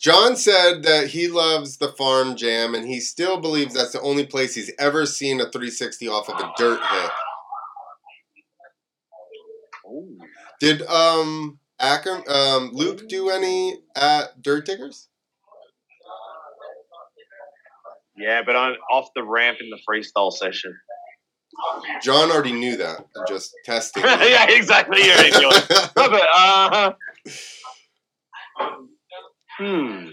[0.00, 4.26] John said that he loves the farm jam and he still believes that's the only
[4.26, 7.10] place he's ever seen a 360 off of a dirt hit.
[9.86, 10.18] Ooh.
[10.60, 15.08] Did um Acker, um Luc do any at Dirt Diggers?
[18.16, 20.74] Yeah, but I'm off the ramp in the freestyle session.
[22.02, 23.06] John already knew that.
[23.28, 24.02] Just testing.
[24.04, 25.04] yeah, exactly.
[25.04, 26.92] You're in your no, but uh,
[29.58, 30.08] hmm.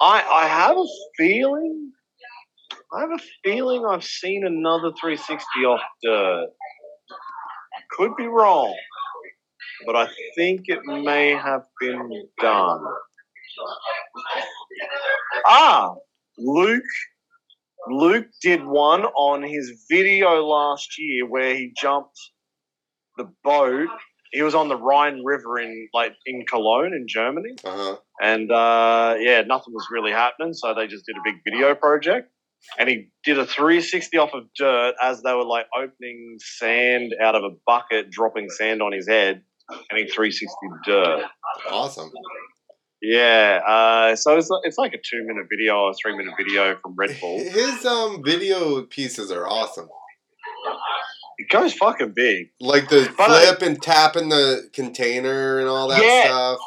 [0.00, 0.84] I I have a
[1.16, 1.92] feeling.
[2.92, 6.48] I have a feeling I've seen another 360 off dirt.
[7.92, 8.74] Could be wrong,
[9.86, 12.84] but I think it may have been done.
[15.46, 15.94] Ah,
[16.38, 16.82] Luc
[17.88, 22.18] Luc did one on his video last year where he jumped
[23.16, 23.88] the boat.
[24.32, 27.96] He was on the Rhine River in like in Cologne in Germany, Uh huh.
[28.22, 30.54] and uh, yeah, nothing was really happening.
[30.54, 32.30] So they just did a big video project,
[32.78, 37.34] and he did a 360 off of dirt as they were like opening sand out
[37.34, 40.56] of a bucket, dropping sand on his head, and he 360
[40.86, 41.24] dirt.
[41.68, 42.10] Awesome.
[43.02, 46.94] Yeah, uh, so it's it's like a two minute video or three minute video from
[46.96, 47.38] Red Bull.
[47.50, 49.88] His um video pieces are awesome.
[51.38, 52.50] It goes fucking big.
[52.60, 56.24] Like the But I- flip and tapping the container and all that Yeah.
[56.26, 56.58] stuff.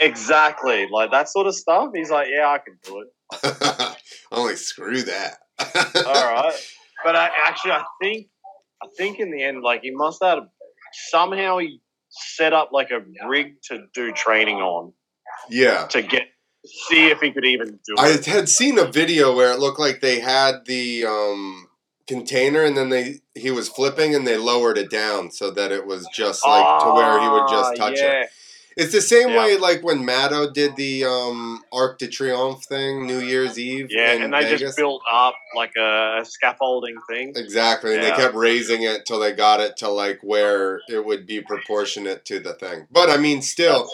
[0.00, 1.90] Exactly, like that sort of stuff.
[1.94, 3.96] He's like, yeah, I can do it.
[4.32, 5.38] Like, screw that.
[5.58, 5.64] All
[6.34, 6.54] right,
[7.04, 8.28] but I, actually, I think,
[8.82, 10.44] I think in the end, like he must have
[11.10, 14.92] somehow he set up like a rig to do training on
[15.50, 15.86] Yeah.
[15.88, 16.28] to get
[16.64, 18.28] see if he could even do I it.
[18.28, 21.68] I had seen a video where it looked like they had the um,
[22.06, 25.86] container and then they he was flipping and they lowered it down so that it
[25.86, 28.22] was just like to where he would just Ah, touch yeah.
[28.22, 28.28] it.
[28.74, 29.38] It's the same Yeah.
[29.44, 33.88] way like when Maddo did the um, Arc de Triomphe thing, New Year's Eve.
[33.90, 34.60] Yeah, and they Vegas.
[34.60, 37.32] just built up like a, scaffolding thing.
[37.36, 38.10] Exactly, and Yeah.
[38.16, 42.24] they kept raising it till they got it to like where it would be proportionate
[42.26, 42.86] to the thing.
[42.90, 43.90] But I mean, still.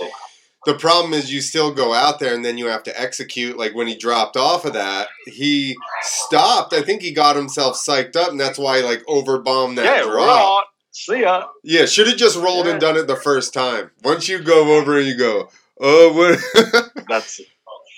[0.69, 3.57] The problem is you still go out there and then you have to execute.
[3.57, 6.75] Like when he dropped off of that, he stopped.
[6.75, 10.03] I think he got himself psyched up, and that's why he like overbombed that yeah,
[10.03, 10.17] drop.
[10.27, 10.65] right.
[10.93, 11.47] See ya.
[11.65, 13.93] Yeah, should have just rolled and done it the first time.
[14.05, 15.49] Once you go over and you go,
[15.81, 16.93] oh, what?
[17.09, 17.41] That's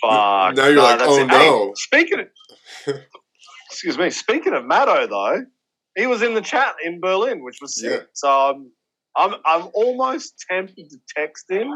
[0.01, 0.55] fuck.
[0.55, 1.29] Now you're Nah, like, oh, it.
[1.29, 1.73] Hey, no.
[1.75, 2.21] speaking
[2.87, 2.95] of,
[3.69, 4.11] excuse me.
[4.11, 5.45] Speaking of Maddo, though,
[5.97, 7.91] he was in the chat in Berlin, which was sick.
[8.03, 8.07] Yeah.
[8.13, 8.71] So I'm,
[9.17, 11.69] I'm, I'm almost tempted to text him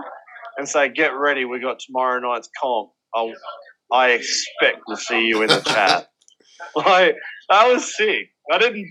[0.57, 2.91] and say, "Get ready, we got tomorrow night's comp.
[3.15, 3.33] I,
[3.93, 6.09] I expect to see you in the chat."
[6.75, 7.17] like
[7.51, 8.29] that was sick.
[8.51, 8.87] I didn't,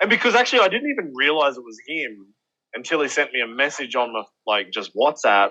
[0.00, 2.34] and because actually I didn't even realize it was him
[2.74, 5.50] until he sent me a message on the like just WhatsApp.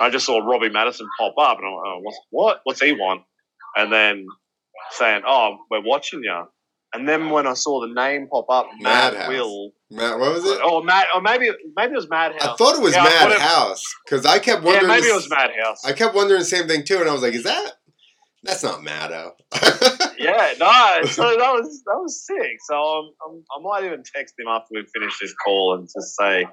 [0.00, 2.60] I just saw Robbie Maddison pop up, and I'm like, oh, what's, what?
[2.64, 3.22] What's he want?
[3.76, 4.26] And then
[4.92, 6.44] saying, "Oh, we're watching you."
[6.94, 9.28] And then when I saw the name pop up, Matt Madhouse.
[9.28, 10.58] Will, Matt, what was it?
[10.62, 12.40] oh Matt, or maybe maybe it was Madhouse.
[12.42, 13.42] I thought it was Yeah, Mad whatever.
[13.42, 14.88] House because I kept Yeah, wondering.
[14.88, 15.84] maybe the it was Madhouse.
[15.84, 17.72] I kept wondering the same thing too, and I was like, "Is that?
[18.42, 19.32] That's not Maddo."
[20.20, 22.56] Yeah, no, so that was that was sick.
[22.68, 26.16] So um, um, I might even text him after we finish this call and just
[26.16, 26.44] say,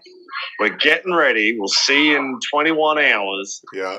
[0.60, 1.58] "We're getting ready.
[1.58, 3.62] We'll see you in 21 hours.
[3.74, 3.98] yeah,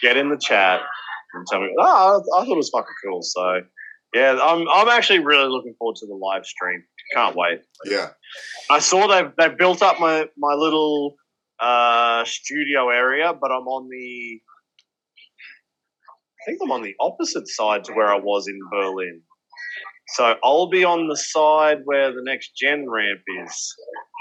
[0.00, 0.80] Get in the chat
[1.34, 1.84] and tell me." Oh,
[2.34, 3.20] I, I thought it was fucking cool.
[3.22, 3.60] So
[4.14, 6.84] yeah, I'm I'm actually really looking forward to the live stream.
[7.14, 7.60] Can't wait.
[7.84, 8.08] yeah.
[8.70, 11.14] I saw they've they built up my my little
[11.60, 14.40] uh, studio area, but I'm on the.
[16.40, 19.22] I think I'm on the opposite side to where I was in Berlin.
[20.14, 23.74] So I'll be on the side where the next gen ramp is.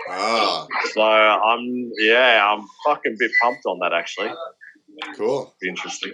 [0.10, 4.32] Ah, So I'm yeah, I'm fucking bit pumped on that actually.
[5.16, 5.56] cool.
[5.62, 6.12] Be interesting.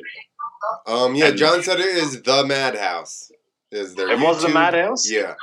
[0.85, 3.31] Um, yeah, And- John said it is the Madhouse.
[3.73, 4.09] Is there?
[4.11, 5.09] It was the Madhouse?
[5.09, 5.35] Yeah.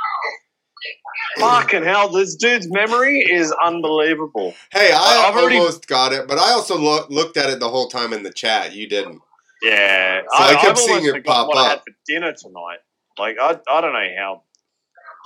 [1.38, 4.54] Fucking hell, this dude's memory is unbelievable.
[4.72, 7.68] Hey, I I've already- almost got it, but I also lo- looked at it the
[7.68, 8.72] whole time in the chat.
[8.72, 9.20] You didn't.
[9.62, 11.84] Yeah, So I kept I've seeing it pop what I had up.
[11.86, 12.78] for dinner tonight.
[13.18, 14.42] Like I, I don't know how.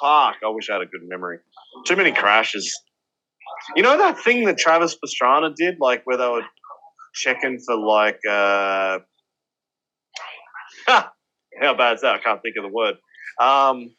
[0.00, 0.36] Fuck!
[0.44, 1.38] I wish I had a good memory.
[1.86, 2.74] Too many crashes.
[3.76, 6.42] You know that thing that Travis Pastrana did, like where they were
[7.14, 8.18] checking for like.
[8.28, 8.98] uh
[11.60, 12.14] How bad is that?
[12.14, 12.94] I can't think of the word.
[13.40, 13.94] Um,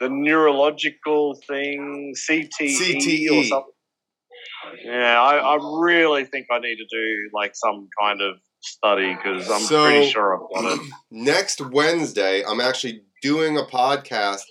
[0.00, 2.48] the neurological thing, CTE,
[2.78, 3.30] CTE.
[3.30, 3.72] or something.
[4.84, 9.50] Yeah, I, I really think I need to do like some kind of study because
[9.50, 10.90] I'm So- pretty sure I've got it.
[11.10, 14.42] Next Wednesday, I'm actually doing a podcast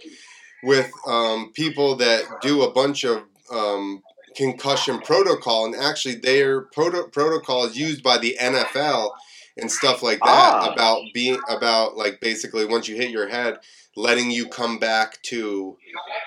[0.63, 4.01] with um, people that do a bunch of um,
[4.35, 9.11] concussion protocol, and actually, their proto- protocol is used by the NFL
[9.59, 10.71] and stuff like that Ah.
[10.71, 13.57] about being about like basically once you hit your head,
[13.95, 15.77] letting you come back to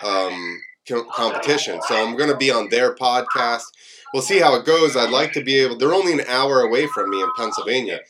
[0.05, 1.81] um, co- competition.
[1.87, 3.63] So I'm going to be on their podcast.
[4.13, 4.97] We'll see how it goes.
[4.97, 5.77] I'd like to be able.
[5.79, 8.01] They're only an hour away from me in Pennsylvania.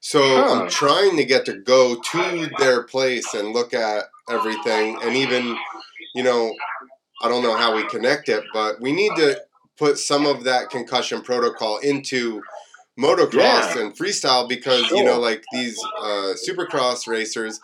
[0.00, 0.62] So Huh.
[0.62, 5.56] I'm trying to get to go to their place and look at everything, and even,
[6.14, 6.54] you know,
[7.22, 9.40] I don't know how we connect it, but we need to
[9.76, 12.40] put some of that concussion protocol into
[13.00, 13.78] motocross Yeah.
[13.80, 17.58] and freestyle because you know, like these uh, supercross racers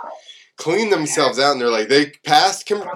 [0.56, 2.86] clean themselves out, and they're like they passed con-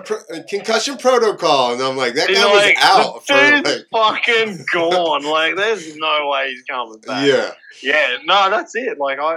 [0.49, 5.25] concussion protocol, and I'm like that guy You're was out the for like fucking gone.
[5.25, 7.27] Like, there's no way he's coming back.
[7.27, 7.51] yeah.
[7.83, 8.99] Yeah, no, that's it.
[8.99, 9.37] Like I,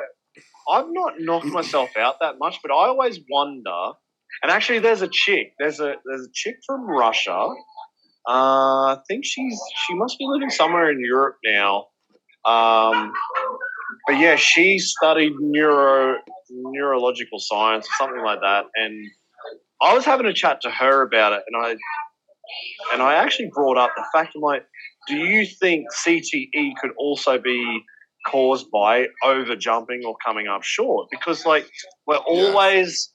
[0.69, 3.91] I've not knocked myself out that much, but I always wonder
[4.41, 5.53] And actually, there's a chick.
[5.59, 7.47] There's a there's a chick from Russia.
[8.27, 11.87] Uh, I think she's she must be living somewhere in Europe now.
[12.45, 13.13] Um,
[14.07, 16.17] but yeah, she studied neuro
[16.49, 18.65] neurological science or something like that.
[18.75, 19.05] And
[19.81, 21.75] I was having a chat to her about it, and I
[22.93, 24.65] and I actually brought up the fact I'm like,
[25.07, 27.81] do you think CTE could also be
[28.27, 31.07] caused by over jumping or coming up short?
[31.11, 31.69] Because like
[32.07, 33.13] we're always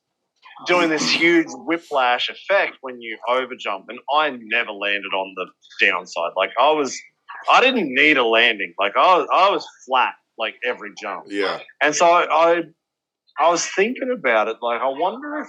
[0.67, 5.87] doing this huge whiplash effect when you over jump, and I never landed on the
[5.87, 6.33] downside.
[6.37, 6.99] Like I was,
[7.51, 8.75] I didn't need a landing.
[8.79, 11.25] Like I was, I was flat like every jump.
[11.29, 11.59] Yeah.
[11.83, 12.63] And so I, I,
[13.41, 14.57] I was thinking about it.
[14.63, 15.49] Like I wonder if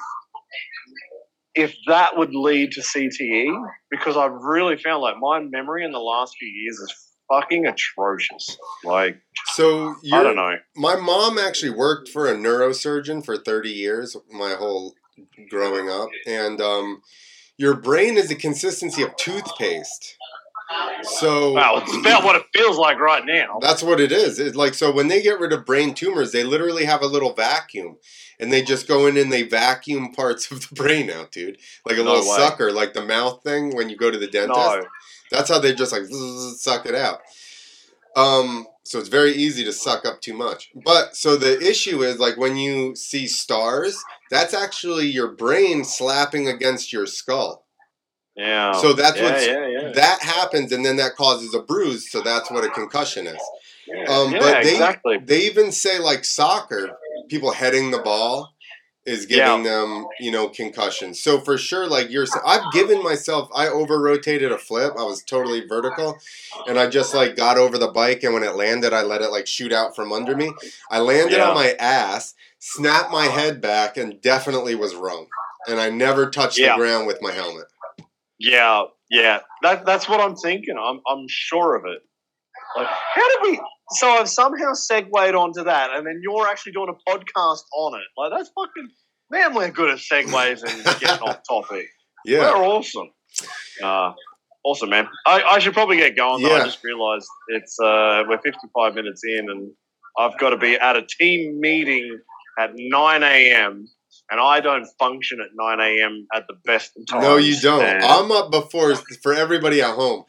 [1.56, 3.54] if that would lead to CTE
[3.90, 6.94] because I've really found like my memory in the last few years is
[7.30, 8.58] fucking atrocious.
[8.84, 9.20] Like
[9.54, 10.56] So I don't know.
[10.76, 14.94] my mom actually worked for a neurosurgeon for 30 years, my whole
[15.50, 17.02] growing up, and um,
[17.58, 20.16] your brain is the consistency of toothpaste.
[21.04, 23.58] So Wow, it's about what it feels like right now.
[23.62, 24.40] That's what it is.
[24.40, 27.34] It's like so when they get rid of brain tumors, they literally have a little
[27.34, 27.98] vacuum,
[28.40, 31.58] and they just go in and they vacuum parts of the brain out, dude.
[31.86, 32.38] Like a No little way.
[32.38, 34.58] sucker, like the mouth thing when you go to the dentist.
[34.60, 34.86] No.
[35.32, 36.04] That's how they just like
[36.58, 37.20] suck it out.
[38.16, 40.72] Um, so it's very easy to suck up too much.
[40.84, 46.48] But so the issue is like when you see stars, that's actually your brain slapping
[46.48, 47.66] against your skull.
[48.40, 48.72] Yeah.
[48.72, 49.92] So that's yeah, what's yeah, yeah.
[49.96, 52.10] that happens, and then that causes a bruise.
[52.10, 53.42] So that's what a concussion is.
[53.86, 55.18] yeah, um, but they- exactly.
[55.18, 58.54] They even say like soccer, people heading the ball
[59.06, 61.20] is giving them, you know, concussions.
[61.22, 64.94] So for sure, like you're, I've given myself, I over rotated a flip.
[64.98, 66.18] I was totally vertical,
[66.68, 69.32] and I just like got over the bike, and when it landed, I let it
[69.32, 70.54] like shoot out from under me.
[70.90, 75.28] I landed on my ass, snapped my head back, and definitely was wrong.
[75.68, 77.66] And I never touched the ground with my helmet.
[78.40, 79.40] Yeah, yeah.
[79.64, 80.76] That that's what I'm thinking.
[80.82, 82.02] I'm I'm sure of it.
[82.78, 83.62] Like, how did we?
[83.98, 88.06] So I've somehow segued onto that, and then you're actually doing a podcast on it.
[88.18, 88.90] Like that's fucking
[89.32, 89.54] man.
[89.56, 91.88] We're good at segues and getting off topic.
[92.26, 92.54] Yeah.
[92.54, 93.12] We're awesome.
[93.82, 94.12] Uh,
[94.66, 95.08] awesome, man.
[95.26, 96.44] I, I should probably get going.
[96.44, 96.50] Though.
[96.50, 96.64] Yeah.
[96.64, 99.72] I just realised it's uh, we're 55 minutes in, and
[100.18, 102.20] I've got to be at a team meeting
[102.60, 103.88] at 9 a.m.
[104.32, 106.28] And I don't function at 9 a.m.
[106.34, 107.24] at the best of times.
[107.24, 107.84] No, you don't.
[107.84, 110.26] And- I'm up before for everybody at home.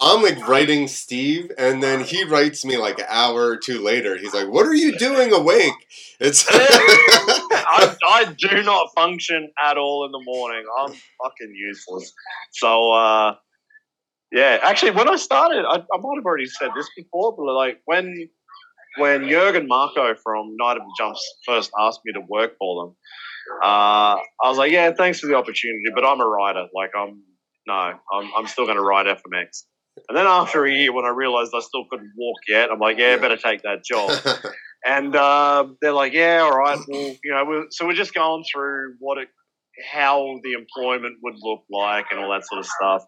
[0.00, 4.16] I'm like writing Steve, and then he writes me like an hour or two later.
[4.18, 5.74] He's like, "What are you doing awake?"
[6.18, 10.64] It's I, I do not function at all in the morning.
[10.80, 12.12] I'm fucking useless.
[12.50, 13.34] So, uh,
[14.32, 17.80] yeah, actually, when I started, I, I might have already said this before, but like
[17.84, 18.28] when
[18.96, 22.96] when Jurgen Marco from Night of the Jumps first asked me to work for them,
[23.62, 26.66] uh, I was like, yeah, thanks for the opportunity, but I'm a writer.
[26.74, 27.22] Like, I'm
[27.66, 29.64] no, I'm, I'm still going to write FMX.
[30.08, 32.98] And then after a year, when I realized I still couldn't walk yet, I'm like,
[32.98, 34.10] yeah, better take that job.
[34.84, 36.78] And uh, they're like, yeah, all right.
[36.88, 39.28] Well, you know, we're, so we're just going through what it,
[39.90, 43.04] how the employment would look like and all that sort of stuff.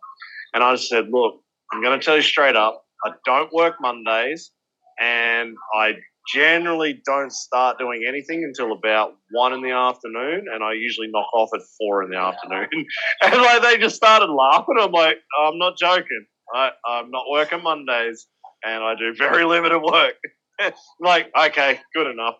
[0.52, 1.40] And I just said, look,
[1.72, 4.52] I'm going to tell you straight up, I don't work Mondays,
[5.00, 5.94] and I
[6.32, 11.26] generally don't start doing anything until about one in the afternoon, and I usually knock
[11.34, 12.68] off at four in the afternoon.
[13.22, 14.76] and like they just started laughing.
[14.80, 16.26] I'm like, I'm not joking.
[16.54, 18.26] I, I'm not working Mondays,
[18.64, 20.14] and I do very limited work.
[21.00, 22.36] like, okay, good enough.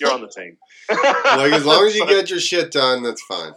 [0.00, 0.56] You're on the team.
[0.88, 3.52] like as long as you get your shit done, that's fine.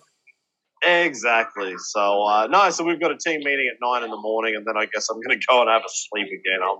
[0.85, 1.73] Exactly.
[1.77, 4.65] So uh, no, so we've got a team meeting at nine in the morning, and
[4.65, 6.61] then I guess I'm going to go and have a sleep again.
[6.61, 6.77] I'm,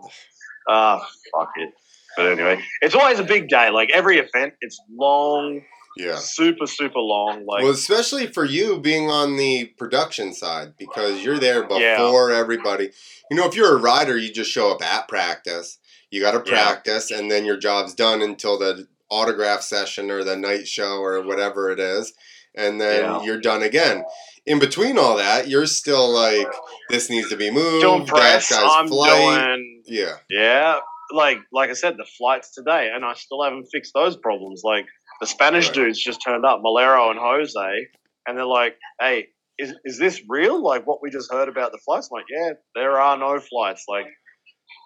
[0.70, 1.70] ah, fuck it.
[2.18, 3.70] But anyway, it's always a big day.
[3.70, 5.62] Like every event, it's long,
[5.98, 6.16] Yeah.
[6.16, 7.46] super, super long.
[7.46, 11.98] Like Well, especially for you being on the production side because you're there Yeah.
[11.98, 12.90] before everybody.
[13.32, 15.80] You know, if you're a rider, you just show up at practice.
[16.12, 16.64] You got to Yeah.
[16.64, 21.22] practice, and then your job's done until the autograph session or the night show or
[21.22, 22.14] whatever it is,
[22.56, 23.24] and then Yeah.
[23.24, 24.04] you're done again.
[24.46, 26.48] In between all that, you're still like,
[26.90, 27.82] this needs to be moved.
[27.82, 28.50] doing that press.
[28.50, 29.40] guy's I'm flight.
[29.46, 30.80] doing Yeah, yeah.
[31.14, 34.62] Like like I said, the flights today, and I still haven't fixed those problems.
[34.64, 34.86] Like
[35.22, 35.76] the Spanish Right.
[35.76, 37.88] dudes just turned up, Melero and Jose,
[38.28, 39.28] and they're like, "Hey,
[39.60, 40.62] is is this real?
[40.64, 43.86] Like what we just heard about the flights?" I'm like, yeah, there are no flights.
[43.88, 44.06] Like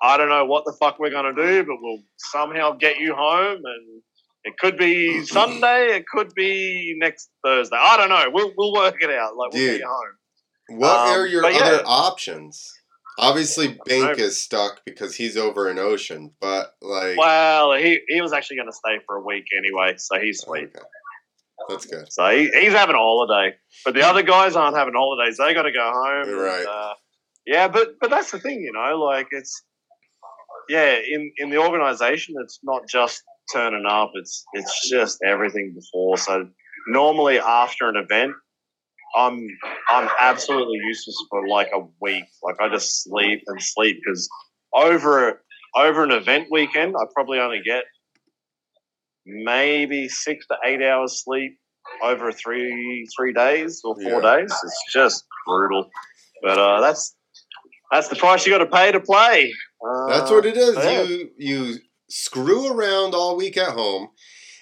[0.03, 3.61] I don't know what the fuck we're gonna do, but we'll somehow get you home,
[3.63, 4.01] and
[4.43, 7.77] it could be Sunday, it could be next Thursday.
[7.79, 8.25] I don't know.
[8.31, 9.35] We'll we'll work it out.
[9.37, 9.71] Like we'll Dude.
[9.71, 10.79] get you home.
[10.79, 11.61] What Um, are your but yeah.
[11.61, 12.73] other options?
[13.19, 18.31] Obviously, Bink is stuck because he's over an ocean, but like, Well, he he was
[18.33, 20.65] actually gonna stay for a week anyway, so he's sweet.
[20.75, 20.85] okay.
[21.69, 22.11] That's good.
[22.13, 25.37] So he, he's having a holiday, but the other guys aren't having holidays.
[25.37, 26.29] They got to go home.
[26.29, 26.65] and, Right.
[26.65, 26.93] uh,
[27.45, 28.99] yeah, but but that's the thing, you know.
[29.03, 29.63] Like it's
[30.69, 34.11] yeah, in in the organization, it's not just turning up.
[34.13, 36.17] It's it's just everything before.
[36.17, 36.47] So
[36.87, 38.33] normally after an event,
[39.17, 39.47] I'm
[39.89, 42.25] I'm absolutely useless for like a week.
[42.43, 44.29] Like I just sleep and sleep because
[44.73, 45.41] over
[45.75, 47.83] over an event weekend, I probably only get
[49.25, 51.57] maybe six to eight hours sleep
[52.03, 54.37] over three three days or four Yeah.
[54.37, 54.53] days.
[54.63, 55.89] It's just brutal.
[56.43, 57.15] But uh, that's
[57.91, 59.53] that's the price you got to pay to play.
[59.85, 60.75] Uh, That's what it is.
[60.75, 61.03] yeah.
[61.03, 61.75] You you
[62.09, 64.09] screw around all week at home.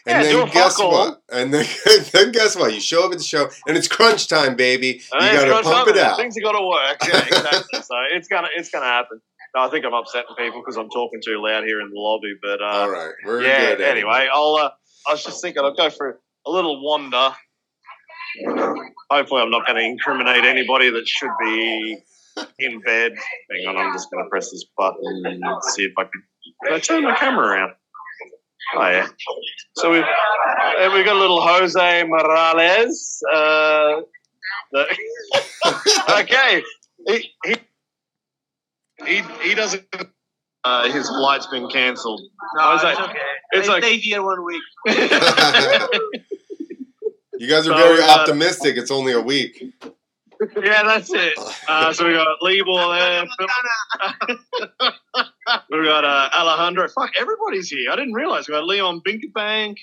[0.06, 1.22] Yeah, And do then guess what?
[1.32, 1.66] And then,
[2.12, 2.74] then guess what?
[2.74, 4.88] You show up at the show, and it's crunch time, baby.
[4.88, 6.18] You And it's got to pump it out.
[6.18, 6.98] Things are got to work.
[7.08, 7.82] Yeah, exactly.
[7.82, 9.20] so it's gonna it's gonna happen.
[9.56, 12.36] No, I think I'm upsetting people because I'm talking too loud here in the lobby.
[12.40, 13.76] But uh, All right, we're yeah.
[13.76, 13.82] good.
[13.82, 14.56] Anyway, I'll.
[14.56, 14.70] Uh,
[15.08, 17.36] I was just thinking I'll go for a little wander.
[19.10, 21.98] Hopefully, I'm not going to incriminate anybody that should be
[22.60, 23.14] in bed.
[23.52, 26.24] Hang on, I'm just going to press this button and see if I can.
[26.66, 27.72] Can I turn my camera around?
[28.76, 29.08] Oh yeah.
[29.76, 30.04] So we've
[30.94, 33.24] we've got a little Jose Morales.
[33.32, 34.02] Uh,
[34.72, 34.86] the,
[36.22, 36.64] okay.
[37.08, 37.56] He, he
[39.06, 39.84] he he doesn't.
[40.64, 42.22] Uh, his flight's been cancelled.
[42.58, 43.20] No, Jose, it's okay.
[43.52, 44.64] it's I like- stay here one week.
[47.38, 48.76] you guys are So, very uh, optimistic.
[48.78, 49.64] It's only a week.
[50.64, 51.34] Yeah, that's it.
[51.68, 53.26] Uh, so we got Libor there.
[55.70, 56.88] We got uh, Alejandro.
[56.90, 57.92] Fuck, everybody's here.
[57.92, 59.76] I didn't realize we got Leon Binkerbank.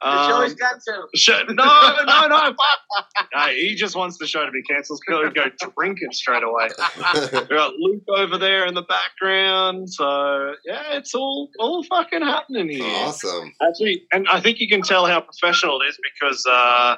[0.00, 1.10] The show Um, is cancelled.
[1.14, 1.46] Shit.
[1.50, 1.64] No,
[2.06, 2.36] no, no.
[2.46, 3.06] Fuck.
[3.32, 5.00] Hey, he just wants the show to be cancelled.
[5.08, 5.44] Go, go
[5.78, 6.68] drinking straight away.
[7.32, 9.92] We got Luc over there in the background.
[9.92, 12.82] So yeah, it's all all fucking happening here.
[13.06, 13.52] awesome.
[13.62, 16.44] Actually, and I think you can tell how professional it is because.
[16.48, 16.96] Uh,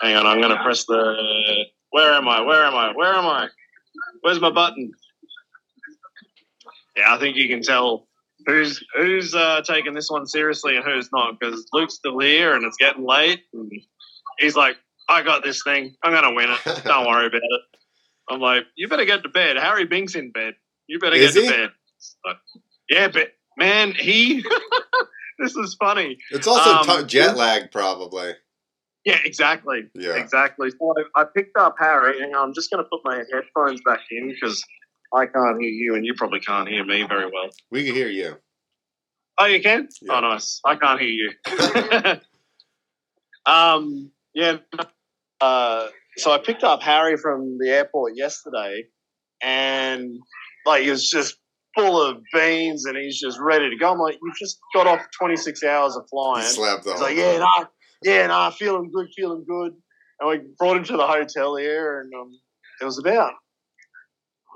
[0.00, 1.64] hang on, I'm gonna press the.
[1.92, 2.40] Where am I?
[2.40, 2.92] Where am I?
[2.92, 3.48] Where am I?
[4.22, 4.92] Where's my button?
[6.96, 8.08] Yeah, I think you can tell
[8.46, 12.64] who's who's uh, taking this one seriously and who's not because Luc's still here and
[12.64, 13.42] it's getting late.
[13.54, 13.70] And
[14.38, 14.76] he's like,
[15.08, 15.94] "I got this thing.
[16.02, 16.82] I'm gonna win it.
[16.84, 17.60] Don't worry about it."
[18.30, 19.56] I'm like, "You better get to bed.
[19.56, 20.54] Harry Bink's in bed.
[20.86, 21.50] You better Is get he?
[21.50, 21.70] to bed."
[22.90, 24.42] Yeah, but man, he.
[25.38, 26.18] this is funny.
[26.30, 28.32] It's also Um, t- jet lag, probably.
[29.04, 29.88] Yeah, exactly.
[29.94, 30.14] Yeah.
[30.16, 30.70] Exactly.
[30.70, 32.22] So I, I picked up Harry.
[32.22, 34.62] and I'm just going to put my headphones back in because
[35.14, 37.50] I can't hear you and you probably can't hear me very well.
[37.70, 38.36] We can hear you.
[39.38, 39.88] Oh, you can?
[40.02, 40.14] Yeah.
[40.14, 40.60] Oh, nice.
[40.64, 41.30] I can't hear you.
[43.46, 44.58] um, yeah.
[45.40, 48.84] Uh, so I picked up Harry from the airport yesterday,
[49.42, 50.18] and
[50.66, 51.36] like he was just
[51.74, 53.92] full of beans, and he's just ready to go.
[53.92, 56.46] I'm like, you just got off 26 hours of He flying.
[56.46, 57.64] slapped the He's like, yeah, nah,
[58.04, 59.72] yeah, nah, feeling good, feeling good.
[60.20, 62.30] And we brought him to the hotel here, and um,
[62.80, 63.32] it was about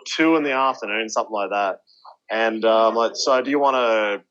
[0.07, 1.78] two in the afternoon, something like that.
[2.30, 4.22] And I'm like, so do you want to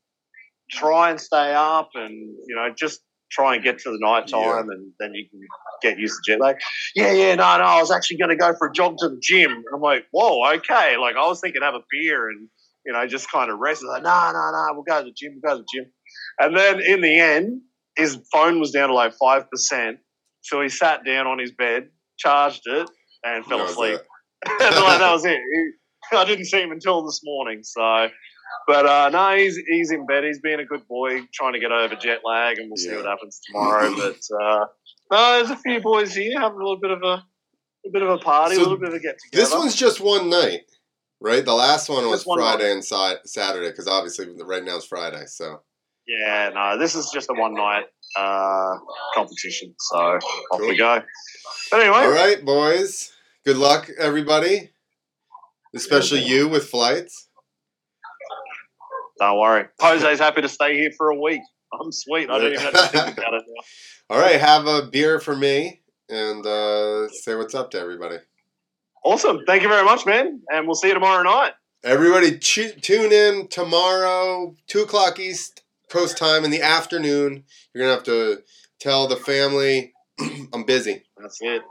[0.70, 2.12] try and stay up and,
[2.48, 3.02] you know, just
[3.32, 5.40] try and get to the night time and then you can
[5.82, 6.58] get used to jet lag?
[6.96, 9.20] Yeah, yeah, no, no, I was actually going to go for a jog to the
[9.22, 9.52] gym.
[9.52, 10.98] And I'm like, whoa, okay.
[10.98, 12.48] Like, I was thinking have a beer and,
[12.86, 13.84] you know, just kind of rest.
[13.84, 15.92] Like, no, no, no, we'll go to the gym, we'll go to the gym.
[16.40, 17.62] And then in the end,
[17.98, 19.98] his phone was down to like 5%.
[20.42, 22.90] So he sat down on his bed, charged it,
[23.24, 24.00] and fell was asleep.
[24.48, 25.38] And, like, that was it.
[25.54, 25.72] He-
[26.14, 27.62] I didn't see him until this morning.
[27.64, 28.10] So,
[28.68, 30.24] but uh, no, he's he's in bed.
[30.24, 33.06] He's being a good boy, trying to get over jet lag, and we'll see what
[33.08, 33.92] happens tomorrow.
[33.96, 34.66] but uh,
[35.12, 37.24] no, there's a few boys here having a little bit of a,
[37.88, 39.44] a bit of a party, So a little bit of a get together.
[39.46, 40.62] This one's just one night,
[41.20, 41.44] right?
[41.44, 45.26] The last one was one Friday and si- Saturday because obviously right now it's Friday.
[45.26, 45.62] So
[46.08, 47.86] yeah, no, this is just a one night
[48.18, 48.78] uh,
[49.16, 49.74] competition.
[49.80, 50.22] So off
[50.60, 50.68] Cool.
[50.70, 51.02] we go.
[51.72, 53.12] But anyway, all right, boys.
[53.46, 54.72] Good luck, everybody.
[55.74, 57.28] Especially you with flights.
[59.20, 59.66] don't worry.
[59.80, 61.42] Jose's happy to stay here for a week.
[61.74, 62.30] I'm sweet.
[62.30, 63.64] I don't even have to think about it now.
[64.16, 68.18] All right, have a beer for me and uh, say what's up to everybody.
[69.04, 69.40] Awesome.
[69.46, 70.42] Thank you very much, man.
[70.50, 71.54] And we'll see you tomorrow night.
[71.84, 77.44] Everybody, tu- tune in tomorrow, two o'clock East Coast time in the afternoon.
[77.74, 78.42] You're gonna have to
[78.80, 79.94] tell the family
[80.54, 81.04] I'm busy.
[81.18, 81.62] That's it.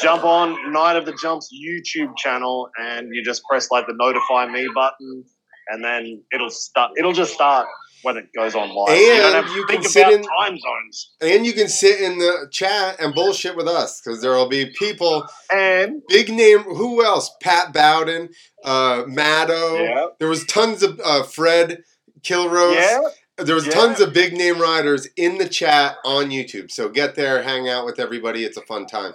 [0.00, 4.46] Jump on Night of the Jumps YouTube channel and you just press like the notify
[4.46, 5.24] me button
[5.68, 7.66] and then it'll start it'll just start
[8.02, 8.90] when it goes on live.
[8.96, 11.10] And don't have to you think can sit about in- time zones.
[11.20, 14.66] And you can sit in the chat and bullshit with us because there will be
[14.66, 16.60] people, And big name.
[16.60, 17.28] Who else?
[17.42, 18.28] Pat Bowden,
[18.64, 19.84] uh, Maddo.
[19.84, 21.82] yeah, There was tons of uh, Fred
[22.20, 23.00] Kilrose, yeah,
[23.38, 23.72] There was Yeah.
[23.72, 26.70] tons of big name riders in the chat on YouTube.
[26.70, 28.44] So get there, hang out with everybody.
[28.44, 29.14] It's a fun time.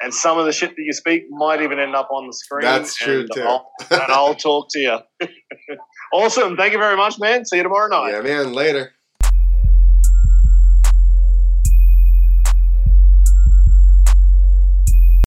[0.00, 2.62] And some of the shit that you speak might even end up on the screen.
[2.62, 3.42] That's true and too.
[3.42, 4.98] I'll, and I'll talk to you.
[6.12, 6.56] awesome.
[6.56, 7.44] Thank you very much, man.
[7.46, 8.10] See you tomorrow night.
[8.12, 8.52] yeah, man.
[8.52, 8.92] Later.